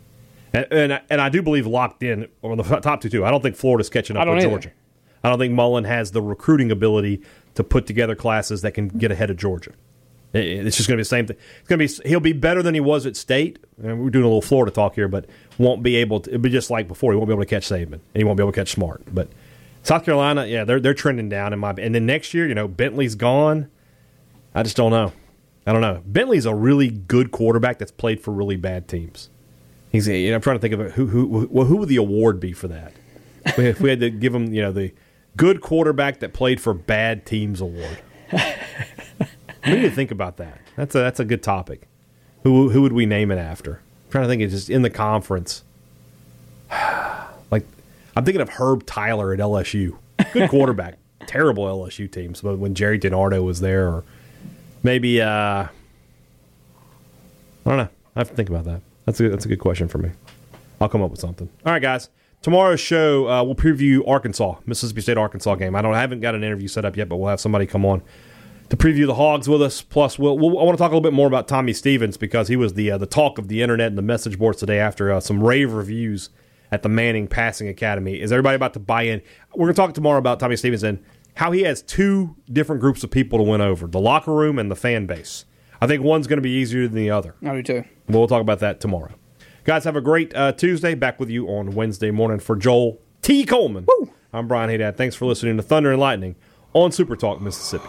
And 0.53 0.67
and, 0.71 0.93
I- 0.95 1.01
and 1.11 1.21
I 1.21 1.29
do 1.31 1.41
believe 1.43 1.67
locked 1.67 2.03
in 2.03 2.29
on 2.43 2.57
the 2.59 2.63
top 2.81 3.01
two 3.01 3.09
too. 3.09 3.25
I 3.25 3.31
don't 3.31 3.43
think 3.43 3.57
Florida's 3.57 3.89
catching 3.89 4.17
up 4.17 4.27
with 4.29 4.39
either. 4.39 4.49
Georgia. 4.49 4.71
I 5.23 5.31
don't 5.31 5.39
think 5.39 5.55
Mullen 5.55 5.85
has 5.85 6.11
the 6.11 6.21
recruiting 6.21 6.71
ability 6.71 7.23
to 7.55 7.65
put 7.65 7.87
together 7.87 8.15
classes 8.15 8.63
that 8.63 8.73
can 8.73 8.89
get 8.89 9.11
ahead 9.11 9.31
of 9.31 9.37
Georgia. 9.37 9.73
It's 10.35 10.77
just 10.77 10.89
going 10.89 10.97
to 10.97 11.01
be 11.01 11.03
the 11.03 11.09
same 11.09 11.27
thing. 11.27 11.37
It's 11.61 11.69
going 11.69 11.79
to 11.79 12.03
be 12.03 12.09
he'll 12.09 12.19
be 12.19 12.33
better 12.33 12.61
than 12.61 12.75
he 12.75 12.81
was 12.81 13.07
at 13.07 13.17
State. 13.17 13.61
And 13.81 14.03
we're 14.03 14.11
doing 14.11 14.25
a 14.25 14.29
little 14.29 14.43
Florida 14.43 14.73
talk 14.73 14.97
here, 14.97 15.07
but 15.07 15.27
won't 15.59 15.85
be 15.85 15.95
able 15.97 16.21
to. 16.21 16.31
It'll 16.31 16.43
be 16.43 16.51
just 16.51 16.71
like 16.71 16.89
before. 16.89 17.13
He 17.13 17.17
won't 17.17 17.29
be 17.29 17.35
able 17.35 17.45
to 17.45 17.49
catch 17.49 17.69
Saban, 17.69 17.93
and 17.93 18.03
he 18.15 18.25
won't 18.25 18.37
be 18.37 18.43
able 18.43 18.51
to 18.51 18.61
catch 18.61 18.73
Smart. 18.73 19.03
But 19.13 19.29
South 19.85 20.05
Carolina, 20.05 20.47
yeah, 20.47 20.65
they're 20.65 20.81
they're 20.81 20.95
trending 20.95 21.29
down 21.29 21.53
in 21.53 21.61
my. 21.61 21.73
And 21.79 21.95
then 21.95 22.05
next 22.05 22.35
year, 22.35 22.49
you 22.49 22.55
know, 22.55 22.67
Bentley's 22.67 23.15
gone. 23.15 23.71
I 24.57 24.65
just 24.65 24.77
don't 24.77 24.91
know. 24.91 25.13
I 25.67 25.73
don't 25.73 25.83
know. 25.83 26.03
Bentley's 26.05 26.47
a 26.47 26.55
really 26.55 26.91
good 26.91 27.31
quarterback 27.31 27.79
that's 27.79 27.93
played 27.93 28.21
for 28.21 28.33
really 28.33 28.57
bad 28.57 28.89
teams. 28.89 29.31
He's. 29.93 30.09
You 30.09 30.31
know, 30.31 30.35
I'm 30.35 30.41
trying 30.41 30.57
to 30.57 30.61
think 30.61 30.75
of. 30.75 30.93
Who 30.95 31.07
who 31.07 31.47
who, 31.47 31.65
who 31.65 31.77
would 31.77 31.89
the 31.89 31.97
award 31.97 32.41
be 32.41 32.53
for 32.53 32.67
that? 32.67 32.93
if 33.59 33.81
we 33.81 33.91
had 33.91 34.01
to 34.01 34.11
give 34.11 34.35
him, 34.35 34.53
you 34.53 34.63
know, 34.63 34.73
the 34.73 34.93
good 35.37 35.61
quarterback 35.61 36.21
that 36.21 36.33
played 36.33 36.61
for 36.61 36.75
bad 36.75 37.27
teams 37.27 37.61
award. 37.61 37.99
We 39.67 39.77
need 39.77 39.83
to 39.83 39.91
think 39.91 40.11
about 40.11 40.37
that. 40.39 40.61
That's 40.77 40.95
a 40.95 40.99
that's 40.99 41.21
a 41.21 41.25
good 41.25 41.43
topic. 41.43 41.89
Who 42.43 42.69
who 42.71 42.83
would 42.83 42.93
we 42.93 43.07
name 43.07 43.31
it 43.31 43.39
after? 43.39 43.81
I'm 44.07 44.11
trying 44.11 44.25
to 44.25 44.29
think. 44.29 44.43
It's 44.43 44.53
just 44.53 44.71
in 44.71 44.83
the 44.83 44.91
conference. 44.91 45.65
like 47.51 47.65
I'm 48.15 48.25
thinking 48.25 48.43
of 48.43 48.51
Herb 48.51 48.85
Tyler 48.85 49.33
at 49.33 49.39
LSU. 49.39 49.97
Good 50.33 50.51
quarterback. 50.51 50.99
Terrible 51.27 51.65
LSU 51.65 52.11
teams, 52.11 52.43
but 52.43 52.59
when 52.59 52.75
Gerry 52.75 52.99
DiNardo 52.99 53.43
was 53.43 53.61
there, 53.61 53.89
or 53.89 54.05
maybe 54.83 55.23
uh, 55.23 55.27
I 55.27 55.69
don't 57.65 57.79
know. 57.79 57.89
I 58.15 58.21
have 58.21 58.29
to 58.29 58.35
think 58.35 58.51
about 58.51 58.65
that. 58.65 58.83
That's 59.07 59.21
a 59.21 59.31
that's 59.31 59.47
a 59.47 59.49
good 59.49 59.61
question 59.61 59.89
for 59.89 59.99
me. 59.99 60.11
I'll 60.81 60.91
come 60.91 61.03
up 61.03 61.11
with 61.11 61.21
something. 61.21 61.49
All 61.65 61.73
right, 61.73 61.81
guys. 61.81 62.11
Tomorrow's 62.45 62.79
show, 62.79 63.27
uh, 63.27 63.43
we'll 63.43 63.55
preview 63.55 64.07
Arkansas, 64.07 64.57
Mississippi 64.67 65.01
State 65.01 65.17
Arkansas 65.17 65.55
game. 65.55 65.75
I 65.75 65.81
don't 65.81 65.95
I 65.95 66.01
haven't 66.03 66.21
got 66.21 66.35
an 66.35 66.45
interview 66.45 66.69
set 66.69 66.85
up 66.85 66.95
yet, 66.95 67.09
but 67.09 67.17
we'll 67.17 67.31
have 67.31 67.41
somebody 67.41 67.65
come 67.65 67.87
on 67.87 68.03
to 68.69 68.77
preview 68.77 69.07
the 69.07 69.15
Hogs 69.15 69.49
with 69.49 69.63
us. 69.63 69.81
Plus, 69.81 70.19
we'll, 70.19 70.37
we'll, 70.37 70.59
I 70.59 70.63
want 70.63 70.77
to 70.77 70.79
talk 70.79 70.91
a 70.91 70.95
little 70.95 71.01
bit 71.01 71.15
more 71.15 71.27
about 71.27 71.49
Tommy 71.49 71.73
Stevens 71.73 72.19
because 72.19 72.49
he 72.49 72.57
was 72.57 72.75
the 72.75 72.91
uh, 72.91 72.99
the 72.99 73.07
talk 73.07 73.39
of 73.39 73.49
the 73.49 73.63
internet 73.63 73.87
and 73.87 73.97
the 73.97 74.03
message 74.03 74.39
boards 74.39 74.59
today 74.59 74.79
after 74.79 75.11
uh, 75.11 75.21
some 75.21 75.43
rave 75.43 75.73
reviews 75.73 76.29
at 76.71 76.83
the 76.83 76.91
Manning 76.91 77.29
Passing 77.29 77.67
Academy. 77.67 78.21
Is 78.21 78.31
everybody 78.31 78.57
about 78.57 78.75
to 78.75 78.79
buy 78.79 79.05
in? 79.05 79.23
We're 79.55 79.65
going 79.65 79.75
to 79.75 79.81
talk 79.81 79.95
tomorrow 79.95 80.19
about 80.19 80.39
Tommy 80.39 80.57
Stevens 80.57 80.83
and 80.83 81.03
how 81.37 81.51
he 81.51 81.63
has 81.63 81.81
two 81.81 82.37
different 82.53 82.83
groups 82.83 83.03
of 83.03 83.11
people 83.11 83.39
to 83.39 83.43
win 83.43 83.63
over: 83.63 83.87
the 83.87 84.01
locker 84.01 84.35
room 84.35 84.59
and 84.59 84.71
the 84.71 84.77
fan 84.77 85.07
base. 85.07 85.47
I 85.81 85.87
think 85.87 86.03
one's 86.03 86.27
going 86.27 86.37
to 86.37 86.43
be 86.43 86.51
easier 86.51 86.87
than 86.89 86.97
the 86.97 87.09
other. 87.09 87.37
I 87.43 87.55
do 87.55 87.63
too. 87.63 87.85
We'll 88.07 88.29
talk 88.29 88.43
about 88.43 88.59
that 88.59 88.81
tomorrow. 88.83 89.15
Guys, 89.65 89.85
have 89.85 89.97
a 89.97 90.03
great 90.03 90.35
uh, 90.37 90.53
Tuesday. 90.53 90.95
Back 90.95 91.19
with 91.19 91.31
you 91.31 91.49
on 91.49 91.71
Wednesday 91.71 92.11
morning 92.11 92.39
for 92.39 92.55
Joel 92.55 93.01
T. 93.23 93.47
Coleman. 93.47 93.87
I'm 94.31 94.47
Brian 94.47 94.69
Haydad. 94.69 94.97
Thanks 94.97 95.17
for 95.17 95.25
listening 95.25 95.57
to 95.57 95.63
Thunder 95.63 95.91
and 95.93 96.01
Lightning 96.01 96.37
on 96.75 96.93
Super 96.93 97.17
Talk, 97.17 97.41
Mississippi. 97.41 97.89